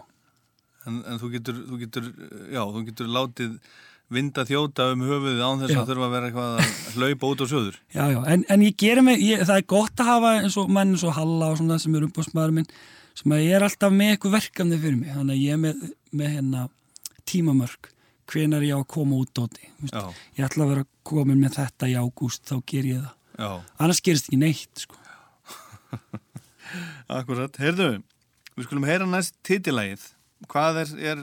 [0.84, 2.07] En, en þú getur, þú getur,
[2.51, 3.57] já, þú getur látið
[4.14, 5.80] vinda þjóta um höfuðið án þess Já.
[5.81, 7.80] að þurfa að vera eitthvað að hlaupa út á söður.
[7.97, 11.05] Já, já, en, en ég ég, það er gott að hafa eins og menn eins
[11.07, 12.69] og Halla og svona sem er umbústmaður minn,
[13.18, 15.84] sem að ég er alltaf með eitthvað verkefni fyrir mig, þannig að ég er með,
[16.11, 16.65] með hérna
[17.30, 17.91] tímamörk,
[18.34, 19.72] hvenar ég á að koma út á því,
[20.38, 23.14] ég ætla að vera komin með þetta í ágúst, þá ger ég það.
[23.34, 23.49] Já.
[23.81, 24.99] Annars gerist ekki neitt, sko.
[27.19, 27.57] Akkurat.
[27.61, 28.01] Heyrðu, við
[28.62, 30.04] skulum heyra næst titilægið.
[30.52, 31.22] Hvað er, er,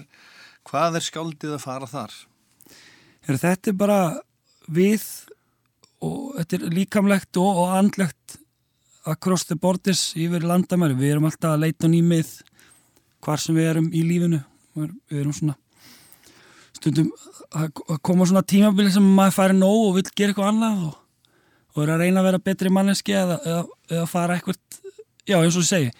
[0.66, 2.14] hvað er skáldið að fara þar?
[3.28, 3.98] Her, þetta er bara
[4.70, 5.04] við
[6.00, 8.38] og þetta er líkamlegt og, og andlegt
[9.08, 10.96] across the borders yfir landamæri.
[10.98, 12.30] Við erum alltaf að leita nýmið
[13.24, 14.40] hvar sem við erum í lífinu.
[14.74, 15.56] Við erum- við svona
[16.80, 17.10] stundum
[17.50, 20.94] að koma svona tímabili sem maður færi nóg og vil gera eitthvað annað og,
[21.74, 24.60] og er að reyna að vera betri manneski eða, eða, eða fara eitthvað,
[25.28, 25.90] já eins og ég segi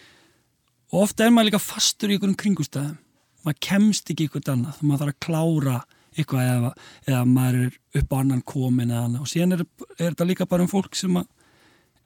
[0.91, 2.99] og ofta er maður líka fastur í einhverjum kringustæðum
[3.45, 4.79] maður kemst ekki eitthvað annað.
[4.85, 5.77] Maður þarf að klára
[6.11, 6.71] eitthvað eða,
[7.07, 9.23] eða maður er upp á annan komin eða annað.
[9.25, 9.63] Og síðan er,
[9.97, 11.21] er þetta líka bara um fólk sem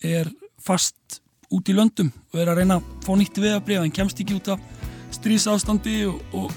[0.06, 0.30] er
[0.62, 1.20] fast
[1.53, 4.53] út í löndum og er að reyna að fá nýtt vegabrif en kemst ekki út
[4.56, 4.64] af
[5.14, 6.56] strísástandi og, og,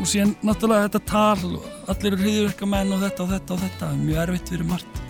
[0.00, 3.62] og síðan náttúrulega þetta tal og allir eru hriðurverka menn og þetta og þetta og
[3.66, 3.92] þetta.
[3.92, 5.06] Er mjög erfitt fyrir margt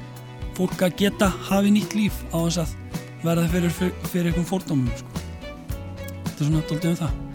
[0.58, 2.76] fólk að geta hafi nýtt líf á þess að
[3.24, 5.19] verða fyrir, fyrir, fyrir einhverjum fórdómum sko.
[6.40, 7.29] Þetta er svona doldið um það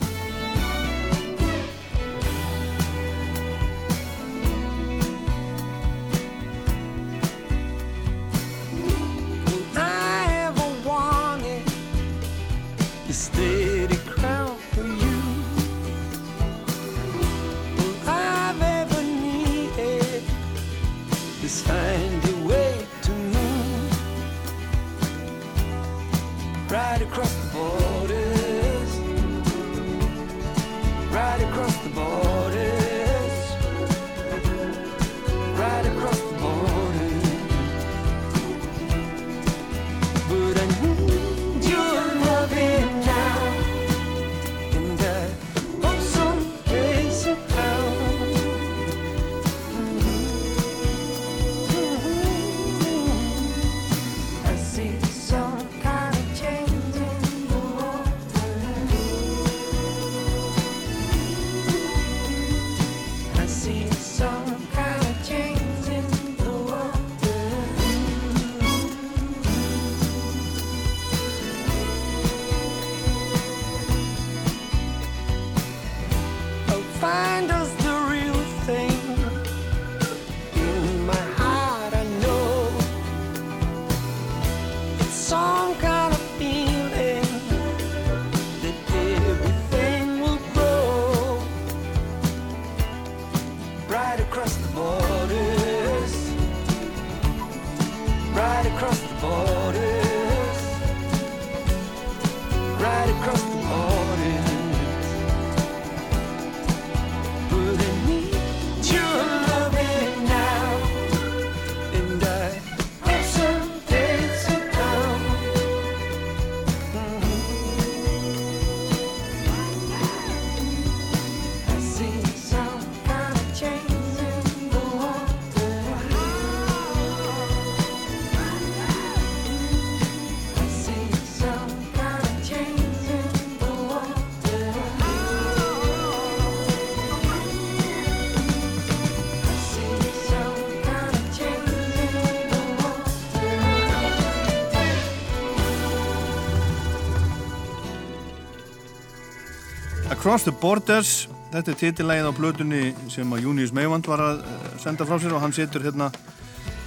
[150.25, 151.09] Across the Borders
[151.53, 152.79] þetta er titillægið á blötunni
[153.13, 156.07] sem að Június Meivand var að eh, senda frá sér og hann situr hérna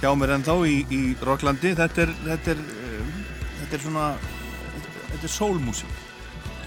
[0.01, 3.15] hjá mér ennþá í, í Rocklandi þetta er, þetta er um,
[3.61, 4.09] þetta er svona
[5.13, 6.03] þetta er soulmusik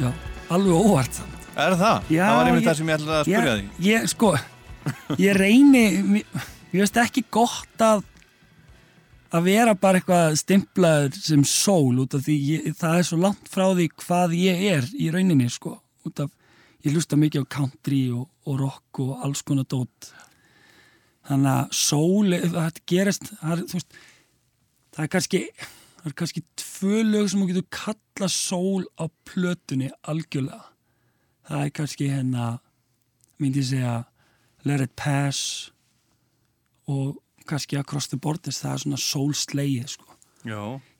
[0.00, 0.08] Já,
[0.48, 1.20] alveg óvart.
[1.60, 2.08] Er það?
[2.08, 4.34] Já, það var einmitt ég- það sem ég ætlaði að spyrja ég, því Ég, sko,
[5.28, 8.06] ég reyni, mér mér finnst ekki gott að
[9.28, 13.52] að vera bara eitthvað stimplaður sem sól út af því ég, það er svo langt
[13.52, 15.76] frá því hvað ég er í rauninni, sko,
[16.08, 16.38] út af
[16.82, 20.10] ég hlusta mikið á country og, og rock og alls konar dót.
[21.28, 23.96] Þannig að sól það gerist, það er, veist
[24.92, 25.42] það er kannski
[26.02, 30.64] það er kannski tvö lög sem þú getur kalla sól á plötunni algjörlega.
[31.46, 32.46] Það er kannski hérna
[33.38, 33.94] myndi ég segja
[34.66, 35.70] Let It Pass
[36.90, 40.08] og kannski Across the Borders það er svona sólslegið sko.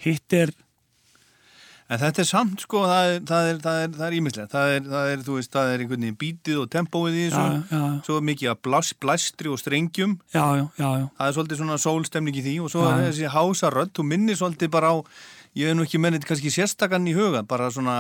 [0.03, 0.55] Hitt er
[1.93, 5.25] En þetta er samt sko, það er, er, það er, það er ímislegt, það það
[5.27, 7.81] þú veist, það er einhvern veginn bítið og tempóið í þessu, Já, já.
[8.07, 11.07] svo er mikið að blás, blæstri og strengjum, já, já, já, já.
[11.19, 13.09] það er svolítið svona sólstemning í því og svo Já, er já.
[13.11, 14.97] þessi hásarödd, þú minnir svolítið bara á,
[15.61, 17.99] ég hef nú ekki mennið kannski sérstakann í huga, bara svona,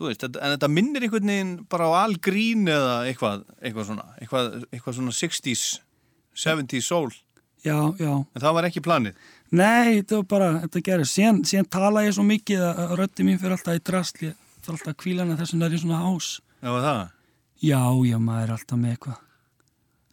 [0.00, 4.50] þú veist, en þetta minnir einhvern veginn bara á algrín eða eitthvað, eitthvað svona, eitthvað,
[4.72, 5.66] eitthvað svona 60s,
[6.40, 7.12] 70s sól,
[7.66, 9.20] já, já en það var ekki planið.
[9.54, 13.38] Nei, þetta var bara, þetta gerir síðan, síðan tala ég svo mikið að röddi mín
[13.38, 16.30] fyrir alltaf í drastli er alltaf að kvíla hana þess vegna er ég svona hás
[16.64, 17.02] Já, það?
[17.64, 19.20] Já, já, maður er alltaf með eitthvað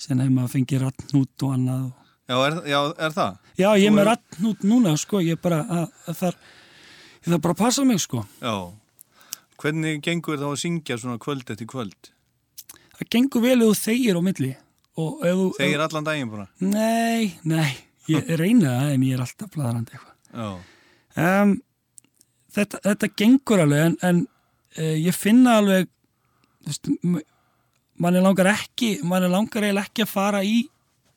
[0.01, 1.97] síðan hefur maður fengið rattnút og annað og...
[2.31, 3.39] Já, er, já, er það?
[3.57, 6.37] Já, ég er með er- rattnút núna, sko, ég er bara að, að þar,
[7.21, 8.55] ég þarf bara að passa mig, sko Já.
[9.61, 12.11] Hvernig gengur þá að syngja svona kvöld eftir kvöld?
[12.97, 14.49] Það gengur vel ef þú þegir á milli.
[14.97, 16.47] Þegir allan daginn bara?
[16.61, 17.71] Nei, nei,
[18.13, 21.55] ég reyna það en ég er alltaf bladrandi eitthvað um,
[22.55, 24.21] þetta, þetta gengur alveg en, en
[24.77, 25.89] uh, ég finna alveg
[28.01, 30.57] mann er langar ekki mann er langar eiginlega ekki að fara í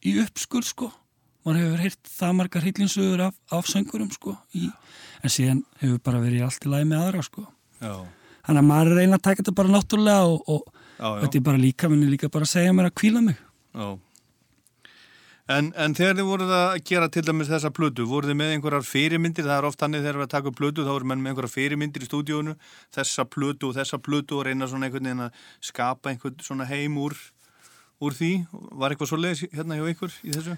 [0.05, 0.91] í uppskur sko
[1.45, 4.69] mann hefur heyrt það margar hillinsögur af, af söngurum sko í,
[5.23, 7.45] en síðan hefur bara verið allt í lagi með aðra sko
[7.85, 7.95] Já.
[8.47, 10.65] þannig að maður að reyna að taka þetta bara náttúrulega og, og
[10.95, 11.21] Já, já.
[11.25, 13.39] þetta er bara líka minni líka bara að segja mér að kvíla mig
[13.75, 13.87] Já.
[15.45, 18.87] En, en þegar þið voruð að gera til dæmis þessa plötu, voruð þið með einhverjar
[18.89, 21.33] fyrirmyndir, það er oft þannig þegar við að taka upp plötu, þá voru menn með
[21.35, 22.55] einhverjar fyrirmyndir í stúdíónu,
[22.97, 26.97] þessa plötu og þessa plötu og reyna svona einhvern veginn að skapa einhvern svona heim
[26.97, 27.17] úr,
[28.01, 28.31] úr því.
[28.81, 30.57] Var eitthvað svo leiðis hérna hjá ykkur í þessu?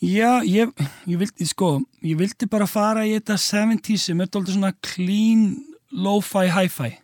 [0.00, 0.72] Já, ég,
[1.04, 1.70] ég vildi, sko,
[2.00, 5.44] ég vildi bara fara í þetta 70s sem er dálítið svona clean,
[5.92, 6.94] lo-fi, hi-fi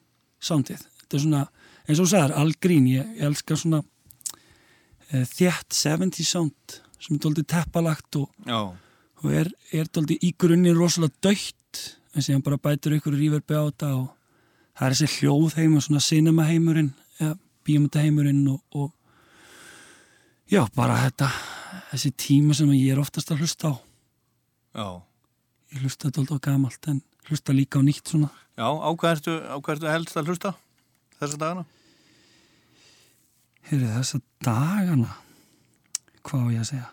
[0.41, 0.89] soundið.
[1.03, 1.45] Þetta er svona,
[1.85, 7.23] eins og þú sagðar, algrín, ég, ég elska svona uh, þjætt 70s sound sem er
[7.23, 8.29] dálítið teppalagt og,
[9.23, 11.83] og er, er dálítið í grunninn rosalega dögt
[12.17, 14.07] en síðan bara bætur ykkur ríverbi á þetta og
[14.77, 17.35] það er þessi hljóð heimur, svona cinema heimurinn, ja,
[17.67, 18.91] bíomönda heimurinn og, og
[20.51, 21.31] já, bara þetta,
[21.93, 23.75] þessi tíma sem ég er oftast að hlusta á.
[24.77, 24.89] Já.
[25.75, 28.33] Ég hlusta þetta á gamalt en hlusta líka á nýtt svona.
[28.57, 30.55] Já, á hvað ertu, á hvað ertu helst að hlusta
[31.21, 31.65] þessa dagana?
[33.67, 35.17] Heyrðu þessa dagana,
[36.23, 36.91] hvað á ég að segja?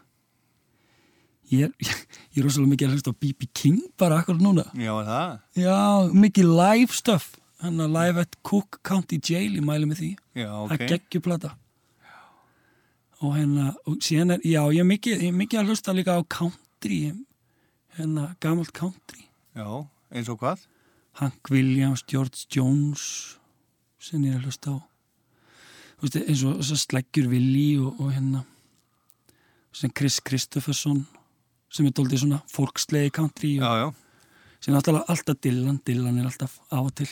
[1.52, 1.74] Ég er,
[2.34, 3.48] ég er rosalega mikið að hlusta á B.B.
[3.54, 4.64] King bara akkur núna.
[4.78, 5.34] Já, er það?
[5.60, 5.78] Já,
[6.24, 7.32] mikið live stuff.
[7.64, 10.10] Hann að live at Cook County Jail, ég mæli með því.
[10.36, 10.86] Já, Það ok.
[10.94, 11.54] geggjuplata.
[13.24, 16.18] Og hérna, og síðan er, já, ég er mikið, ég er mikið að hlusta líka
[16.20, 16.98] á country,
[17.96, 19.30] hérna, gamalt country.
[19.56, 19.68] Já,
[20.12, 20.66] eins og hvað?
[21.22, 23.04] Hank Williams, George Jones
[24.02, 24.78] sem ég er að hlusta á
[26.02, 26.42] Þú veist, eins
[26.74, 28.42] og sleggjur Willi og, og hérna
[29.72, 31.06] sem Chris Kristofferson
[31.74, 33.88] sem er doldið svona fólkslegi country og já, já.
[34.62, 37.10] sem er alltaf, alltaf Dylan, Dylan er alltaf af og til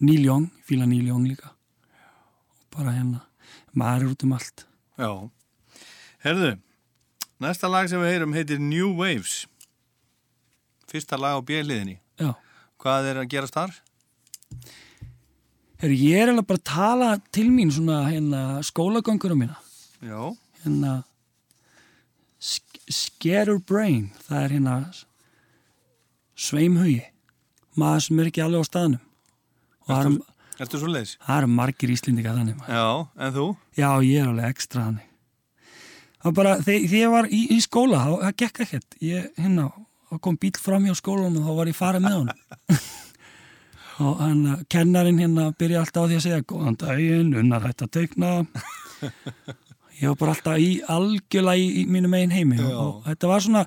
[0.00, 3.24] Neil Young, fíla Neil Young líka og bara hérna
[3.74, 4.68] maður er út um allt
[4.98, 5.10] Já.
[6.24, 6.56] Herðu,
[7.38, 9.44] næsta lag sem við heyrum heitir New Waves.
[10.90, 12.00] Fyrsta lag á bjöliðinni.
[12.18, 12.32] Já.
[12.82, 13.76] Hvað er að gerast þar?
[15.78, 19.60] Heru, ég er alveg bara að tala til mín svona hérna skólagöngurum mína
[20.02, 20.34] Já.
[20.64, 21.04] hérna
[22.88, 24.74] sk Scatter Brain það er hérna
[26.38, 27.02] sveimhugi
[27.78, 29.02] maður sem er ekki alveg á staðnum
[29.88, 30.24] það eru-
[30.58, 31.12] Ertu svo leiðis?
[31.22, 32.74] það eru margir íslendinga þannig maður.
[32.74, 32.86] Já,
[33.26, 33.44] en þú?
[33.78, 35.04] já, ég er alveg ekstra þannig
[36.24, 39.68] það bara, þegar ég var í, í skóla það, það gekk ekkert ég, hérna,
[40.10, 42.80] það kom bíl fram hjá skólanum og þá var ég farið með honum
[44.08, 47.86] og hann, að kennarinn hérna byrja alltaf á því að segja góðan daginn, unnar þetta
[47.86, 48.32] að teikna
[49.98, 53.44] ég var bara alltaf í algjörlega í, í mínu megin heimi og, og þetta var
[53.44, 53.62] svona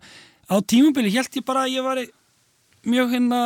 [0.51, 2.01] á tímubili held ég bara að ég var
[2.87, 3.39] mjög hérna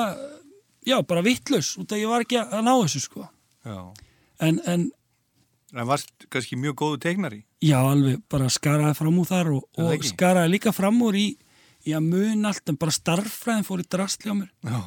[0.86, 3.26] já, bara vittlus út að ég var ekki að ná þessu sko
[3.66, 3.80] Já.
[4.46, 4.92] en, en
[5.76, 7.40] Það varst kannski mjög góðu teiknari.
[7.60, 11.26] já, alveg bara skaraði fram úr þar og, og skaraði líka fram úr í,
[11.90, 14.80] í að mun allt en bara starffræðin fór í drastli á mér Já.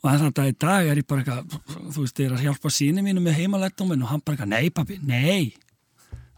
[0.00, 2.72] og þannig að í dag er ég bara eitthvað þú veist, ég er að hjálpa
[2.72, 5.52] síni mínu með heimalættuminn og hann bara eitthvað, nei pabbi, nei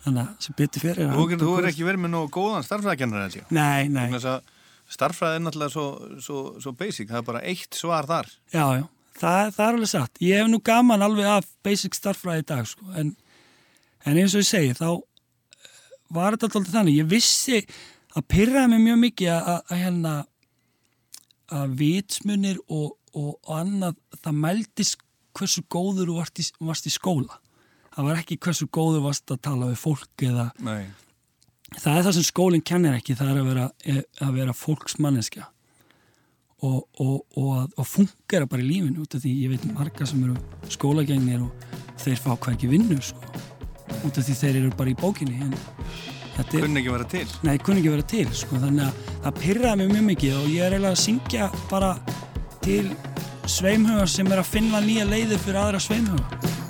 [0.05, 3.39] þannig að sem betur fyrir Þú, þú er ekki verið með nógu góðan starffræðakennara held
[3.39, 3.53] ég.
[3.55, 4.09] Nei, nei.
[4.93, 5.87] Starffræði er náttúrulega svo,
[6.20, 8.29] svo, svo basic, það er bara eitt svar þar.
[8.53, 8.83] Já, já,
[9.20, 10.20] það, það er alveg satt.
[10.20, 13.15] Ég hef nú gaman alveg af basic starffræði í dag, sko, en,
[14.05, 15.79] en eins og ég segi, þá eh,
[16.19, 16.99] var þetta alltaf þannig.
[16.99, 17.62] Ég vissi
[18.12, 20.16] að pyrraði mig mjög mikið að, hérna
[21.53, 25.07] að vitsmunir og, og, og annað, það mældist
[25.39, 27.39] hversu góður þú varst í, varst í skóla.
[27.93, 30.86] Það var ekki hversu góður varst að tala við fólk eða Nei.
[31.77, 33.66] það er það sem skólinn kennir ekki, það er að vera,
[34.27, 35.48] að vera fólksmanneskja
[36.62, 40.23] og, og, og, og fungera bara í lífinu út af því ég veit marga sem
[40.24, 40.36] eru
[40.73, 43.32] skólagengnir og þeir fá hverki vinnu sko,
[44.06, 45.52] út af því þeir eru bara í bókinni en
[46.36, 47.24] þetta Kunni ekki vera til.
[47.44, 50.62] nei, kunni ekki vera til sko, þannig að það pyrraði mig mjög mikið og ég
[50.69, 51.93] er eiginlega að syngja bara
[52.62, 52.86] til
[53.51, 56.61] sveimhuga sem er að finna nýja leiðir fyrir aðra sveimhuga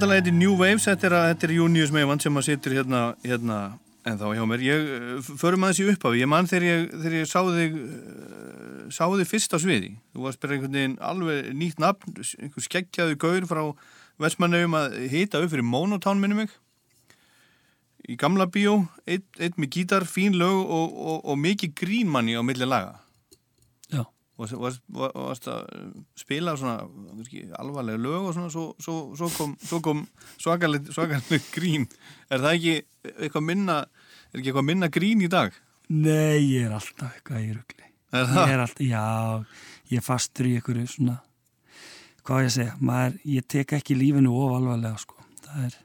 [0.00, 3.00] Þetta lag heitir New Waves, þetta er, þetta er Junius Meivand sem að situr hérna,
[3.20, 3.56] hérna
[4.08, 4.62] en þá hjá mér.
[4.64, 8.78] Ég eh, förum aðeins í upphafi, ég man þegar ég, þegar ég sá þig eh,
[8.96, 9.90] sá þig fyrst á sviði.
[10.14, 13.60] Þú varst bara einhvern veginn alveg nýtt nafn, einhver skeggjaðu gaur frá
[14.24, 16.56] Vestmannauðum að hita upp fyrir Monotón minni mig.
[18.08, 22.42] í gamla bíó, eitt, eitt með gítar, fín lög og, og, og mikið grínmanni á
[22.42, 22.99] milli laga.
[24.40, 25.66] Og varst, var, varst að
[26.16, 26.86] spila svona
[27.60, 29.98] alvarlega lög og svona, svo, svo, svo kom, svo kom
[30.40, 31.84] svakaleg, svakaleg grín.
[32.32, 32.76] Er það ekki
[33.10, 33.76] eitthvað minna,
[34.30, 35.52] er ekki eitthvað minna grín í dag?
[35.92, 37.84] Nei, ég er alltaf eitthvað í það?
[38.40, 39.04] Ég er alltaf, já,
[39.92, 41.18] ég fastur í einhverju svona,
[42.24, 45.20] hvað ég segja, maður, ég tek ekki lífinu of alvarlega, sko.
[45.44, 45.78] Það er,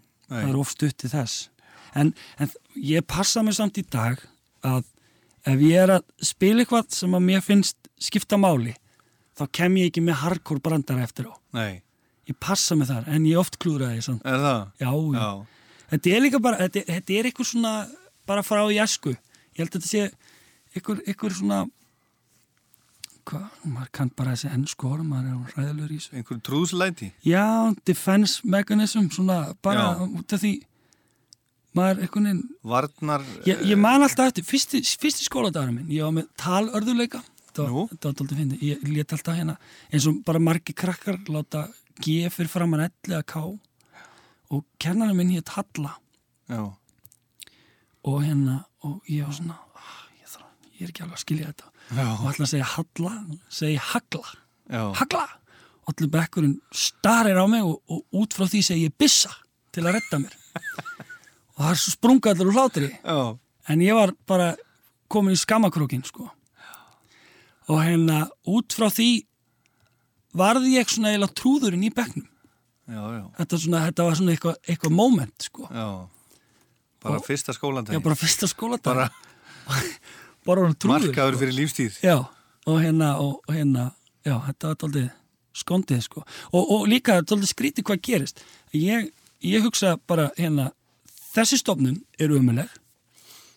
[0.45, 1.49] er of stutt til þess.
[1.95, 4.23] En, en ég passa mig samt í dag
[4.65, 4.88] að
[5.45, 8.76] ef ég er að spila eitthvað sem að mér finnst skipta máli,
[9.38, 11.34] þá kem ég ekki með hardcore brandara eftir á.
[11.55, 11.81] Nei.
[12.26, 14.26] Ég passa mig þar, en ég oft klúra samt.
[14.26, 14.61] Er það?
[14.81, 15.30] Já, já.
[15.91, 17.73] Þetta er líka bara, þetta, þetta er eitthvað svona
[18.26, 19.13] bara frá jæsku.
[19.55, 20.05] Ég held að þetta sé
[20.73, 21.59] eitthvað, eitthvað svona
[23.30, 26.15] hvað, maður kann bara þessi ennsku orð, maður er ræðilegur í þessu.
[26.19, 27.11] Einhver trúðslæti?
[27.26, 27.45] Já,
[27.85, 30.07] defense mechanism, svona bara Já.
[30.09, 30.55] út af því
[31.76, 33.23] maður veginn Varnar...
[33.45, 38.10] Ég, ég man alltaf eftir, fyrsti, fyrsti skóladagur minn, ég var með talörðuleika það þetta
[38.10, 39.56] var dálítið fyndið, ég let alltaf hérna
[39.91, 41.68] eins og bara margi krakkar láta
[42.03, 43.44] G fyrir framann L eða K.
[44.52, 45.95] Og kennarinn minn hétt Halla.
[46.52, 46.76] Já.
[48.06, 51.48] og hérna, og ég var svona ah, ég, þarf, ég er ekki alveg að skilja
[51.48, 51.72] þetta.
[51.98, 52.06] Já.
[52.11, 53.14] og að segja Halla,
[53.49, 54.36] segi Hagla.
[54.69, 54.84] Já.
[54.99, 55.26] Hagla!
[55.86, 59.34] Og allir bekkurinn starir á mig og, og út frá því segi ég Bissa
[59.73, 60.38] til að redda mér.
[61.56, 62.91] Og það er svo sprunga allir úr hlátri.
[63.72, 64.53] En ég var bara
[65.10, 66.30] komin í skammakrókin sko
[67.71, 69.09] og hérna út frá því
[70.35, 71.91] varði ég svona eiginlega trúðurinn í
[73.15, 73.23] já.
[73.39, 75.87] þetta, þetta var svona eitthvað, eitthvað moment sko Já.
[77.05, 77.97] Bara Og- fyrsta skólandagi.
[77.97, 79.09] Já, bara fyrsta skóladag Bara
[80.45, 81.41] bara trúður markaður sko.
[81.41, 81.99] fyrir lífstíð.
[82.05, 82.17] Já,
[82.65, 83.91] og hérna, og, og hérna
[84.25, 85.09] já, þetta var tóltið
[85.55, 86.23] skondið sko.
[86.51, 88.41] og, og líka tóltið skrítið hvað gerist
[88.73, 89.11] ég,
[89.41, 90.71] ég hugsa bara hérna,
[91.33, 92.69] þessi stofnun er umuleg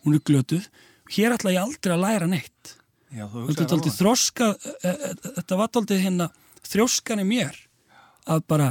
[0.05, 0.69] hún er glötuð
[1.17, 2.78] hér ætla ég aldrei að læra neitt
[3.09, 6.29] Já, þú þetta er tóltið þroska e, e, þetta var tóltið hérna
[6.69, 7.57] þrjóskan í mér
[8.29, 8.69] að bara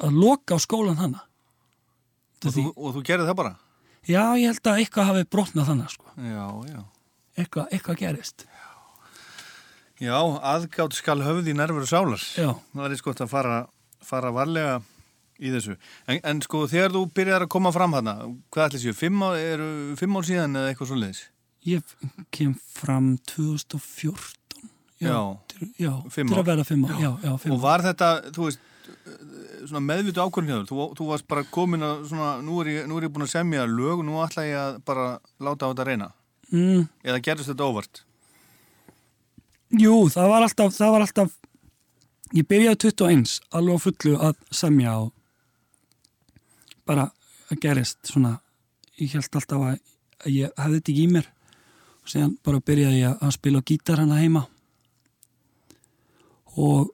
[0.00, 1.26] að loka á skólan hana
[2.44, 3.52] Og þú, og þú gerði það bara?
[4.04, 6.10] já, ég held að eitthvað hafi brotnað þannig sko.
[6.20, 6.80] Já, já.
[7.40, 8.44] eitthvað, eitthvað gerist
[10.02, 12.22] Já, aðgátt skal höfði og sálar.
[12.34, 12.50] Já.
[12.74, 13.58] Það er sko að fara,
[14.02, 14.80] fara varlega
[15.38, 15.76] í þessu.
[16.10, 18.16] En, en sko þegar þú byrjar að koma fram hana,
[18.50, 19.38] hvað ætli séu, fimm ár,
[19.96, 21.22] fimm ár síðan eða eitthvað svo leiðis?
[21.64, 21.82] Ég
[22.34, 24.40] kem fram 2014
[25.04, 25.16] Já,
[25.50, 26.94] til, já til að vera fimm ár.
[27.00, 28.60] Já, já, Og var þetta, þú veist,
[29.66, 32.86] svona meðvitu ákvörðin hjá þér, þú, þú varst bara komin að svona, nú er, ég,
[32.88, 35.06] nú er ég búin að semja lög, nú ætla ég að bara
[35.44, 36.08] láta á þetta reyna.
[36.52, 38.02] mm, Eða gerðist þetta óvart?
[39.74, 41.36] Jú, það var alltaf það var alltaf
[42.34, 45.12] ég byrjaði 21 alveg á fullu að semja og
[46.86, 47.08] bara
[47.50, 48.36] að gerist svona.
[49.00, 49.78] Ég held alltaf að,
[50.30, 51.30] ég hefði þetta ekki í mér
[52.04, 54.44] og síðan bara byrjaði ég að spila gítar hana heima.
[56.60, 56.90] Og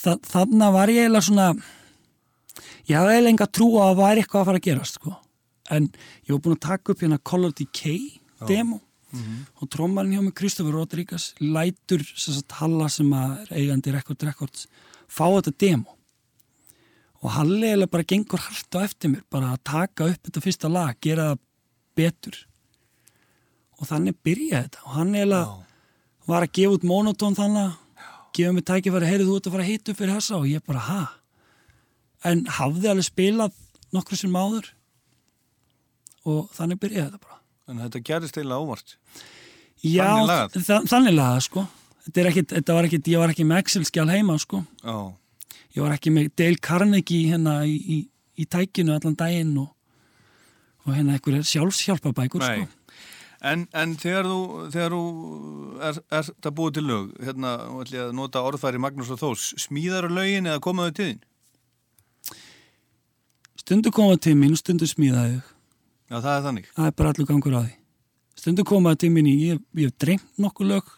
[0.00, 1.48] þa þannig var ég eiginlega svona
[2.88, 5.16] ég hafði eiginlega enga trú að það væri eitthvað að fara að gerast sko.
[5.70, 5.84] en
[6.26, 8.80] ég var búin að taka upp hérna Color Decay demo.
[9.60, 14.66] Og trommarinn hjá mig Kristoffer Rodríguez lætur sem sagt Halla sem að eigandi Record Records
[15.10, 15.96] fá þetta demo.
[17.20, 20.70] Og Halli eiginlega bara gengur hart á eftir mér bara að taka upp þetta fyrsta
[20.70, 21.42] lag gera það
[21.98, 22.38] betur
[23.80, 27.78] og þannig byrjaði þetta og hann eiginlega var að gefa út monotón þannig
[28.36, 30.62] gefa mig tækifæri, heyrðu þú ert að fara að hita upp fyrir þessa og ég
[30.66, 31.00] bara, ha?
[32.30, 33.56] En hafði alveg spilað
[33.96, 34.68] nokkru sem áður
[36.28, 37.38] og þannig byrjaði þetta bara.
[37.70, 38.94] En þetta gerðist eiginlega óvart.
[39.80, 40.56] Já, Þannig lagað?
[40.68, 41.64] þa þannig lagað, sko.
[42.04, 44.62] Þetta ekkit, þetta var ekkit, ég var ekki með Excel-skjál heima, sko.
[44.84, 44.96] Já.
[45.76, 47.98] Ég var ekki með Dale Carnegie hérna í, í,
[48.42, 49.70] í tækinu allan daginn og,
[50.84, 52.68] og hérna einhverja sjálfshjálpabækur, sko.
[53.40, 54.38] En, en þegar þú,
[54.74, 55.02] þegar þú
[55.88, 59.20] er, er það búið til lög, hérna, nú ætlum ég að nota orðfæri Magnús og
[59.22, 61.22] Þós, smíðar lögin eða komaðu til þín?
[63.62, 65.56] Stundu koma til mín og stundu smíðaði þau.
[66.10, 66.68] Já, það er þannig.
[66.76, 67.74] Það er bara allur gangur á því.
[68.40, 70.94] Stundu komaði til mín ég, ég hef dreymt nokkuð lög.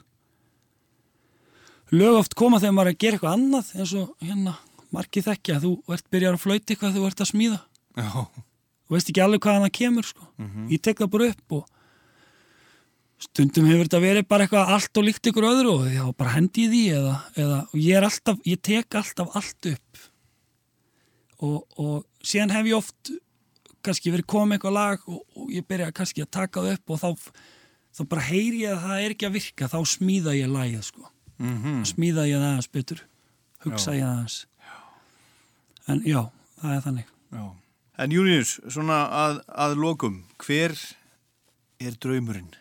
[1.93, 4.55] Lög oft koma þegar maður er að gera eitthvað annað eins og hérna,
[4.94, 7.60] margið þekkja, þú ert byrjar að flauti eitthvað þú ert að smíða.
[8.01, 8.10] Já.
[8.89, 10.28] Þú veist ekki alveg hvaðan það kemur, sko.
[10.40, 10.70] Mhm.
[10.73, 11.69] Ég tek það bara upp og
[13.22, 16.64] stundum hefur þetta verið bara eitthvað allt og líkt ykkur öðru og já, bara hendi
[16.66, 20.02] í því eða, eða og ég er alltaf, ég tek alltaf allt upp
[21.42, 23.12] og, og síðan hef ég oft
[23.82, 27.00] kannski verið komið eitthvað lag og, og ég byrja kannski að taka það upp og
[27.02, 27.32] þá,
[27.98, 31.08] þá bara heyri ég að það er ekki að virka þá smíða ég lagið sko
[31.42, 31.80] Mhm.
[31.88, 33.00] smíða ég það aðeins betur
[33.64, 33.96] hugsa Já.
[33.96, 34.36] ég það aðeins
[35.90, 36.20] en já,
[36.60, 37.44] það er þannig Já.
[38.02, 40.72] En Június, svona að, að lokum, hver
[41.82, 42.52] er draumurinn?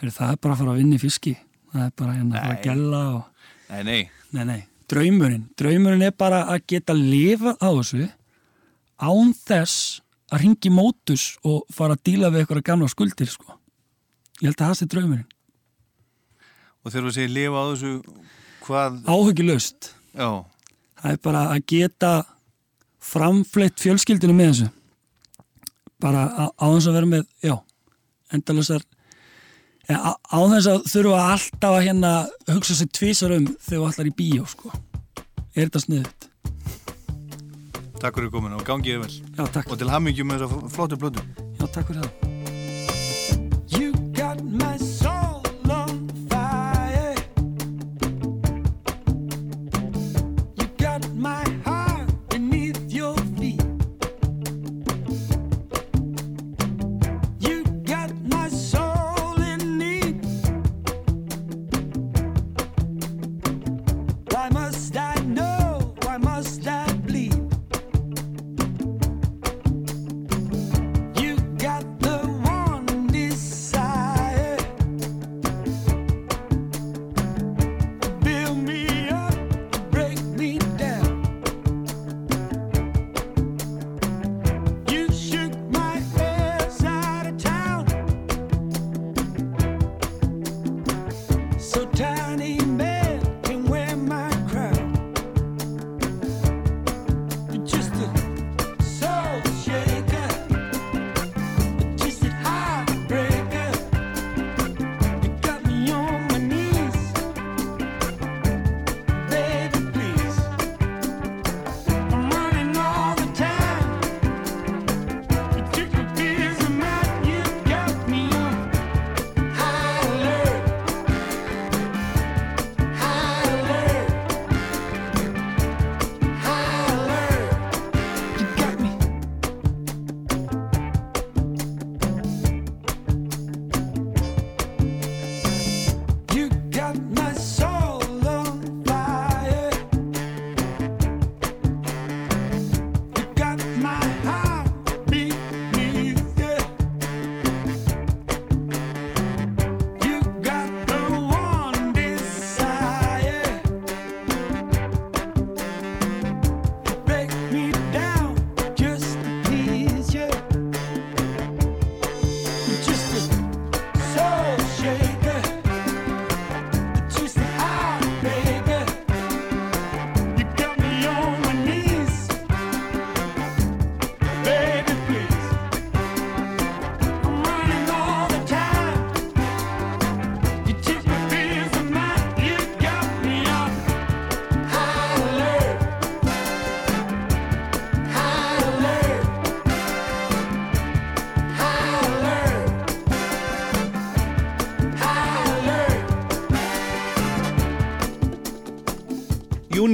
[0.00, 1.34] Heyrðu, það er bara að fara að vinna í fiski.
[1.70, 3.48] Það er bara hérna að gella og...
[3.70, 3.98] Nei, nei.
[4.32, 4.60] nei, nei,
[4.90, 5.42] draumurinn.
[5.60, 8.06] Draumurinn er bara að geta lifað á þessu
[9.00, 10.00] án þess
[10.32, 13.58] að ringi mótus og fara að díla við eitthvað gamla skuldir sko.
[14.40, 15.28] ég held að það sé draumurinn.
[16.80, 17.94] Og þegar þú segir lifa á þessu,
[18.64, 19.00] hvað...
[19.04, 20.28] áhugilöst Já,
[21.02, 22.12] það er bara að geta
[23.00, 24.70] framfleitt fjölskyldinu með þessu.
[26.00, 27.54] Bara á þess að vera með já,
[28.32, 28.86] endalessar
[29.96, 32.14] á, á þess að þurfa alltaf að hérna
[32.50, 34.74] hugsa sér tvísar um þegar þú allar í bíó sko
[35.54, 36.30] er þetta sniðut
[38.00, 39.12] takk fyrir komin og gangið vel.
[39.36, 39.44] Já.
[39.66, 41.24] Og til hamingjum með þessa flottu blödu.
[41.60, 42.29] Já, takk fyrir það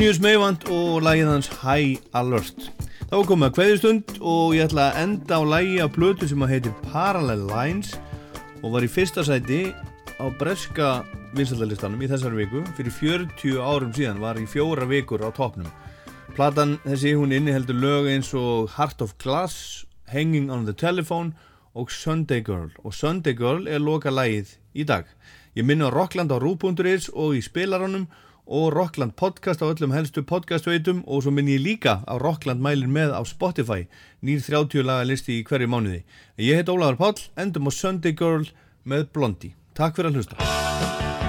[0.06, 2.68] Június Meivand og lagið hans High Alert.
[3.10, 6.44] Þá er komið að kveðistund og ég ætla að enda á lagi af blötu sem
[6.46, 7.88] að heitir Parallel Lines
[8.60, 9.72] og var í fyrsta sæti
[10.22, 10.90] á breska
[11.34, 12.62] vinsaldalistanum í þessari viku.
[12.78, 15.66] Fyrir 40 árum síðan var í fjóra vikur á topnum.
[16.36, 21.34] Platan þessi hún inniheldur lög eins og Heart of Glass, Hanging on the Telephone
[21.74, 25.10] og Sunday Girl og Sunday Girl er loka lagið í dag.
[25.58, 28.06] Ég minna Rockland á Rú.is og í spilaranum
[28.46, 32.94] og Rockland podcast á öllum helstu podcastveitum og svo minn ég líka á Rockland mælin
[32.94, 33.88] með á Spotify
[34.22, 36.04] nýr 30 laga listi í hverju mánuði.
[36.38, 38.46] Ég heit Ólafur Páll, endum á Sunday Girl
[38.86, 39.56] með Blondie.
[39.74, 41.25] Takk fyrir að hlusta.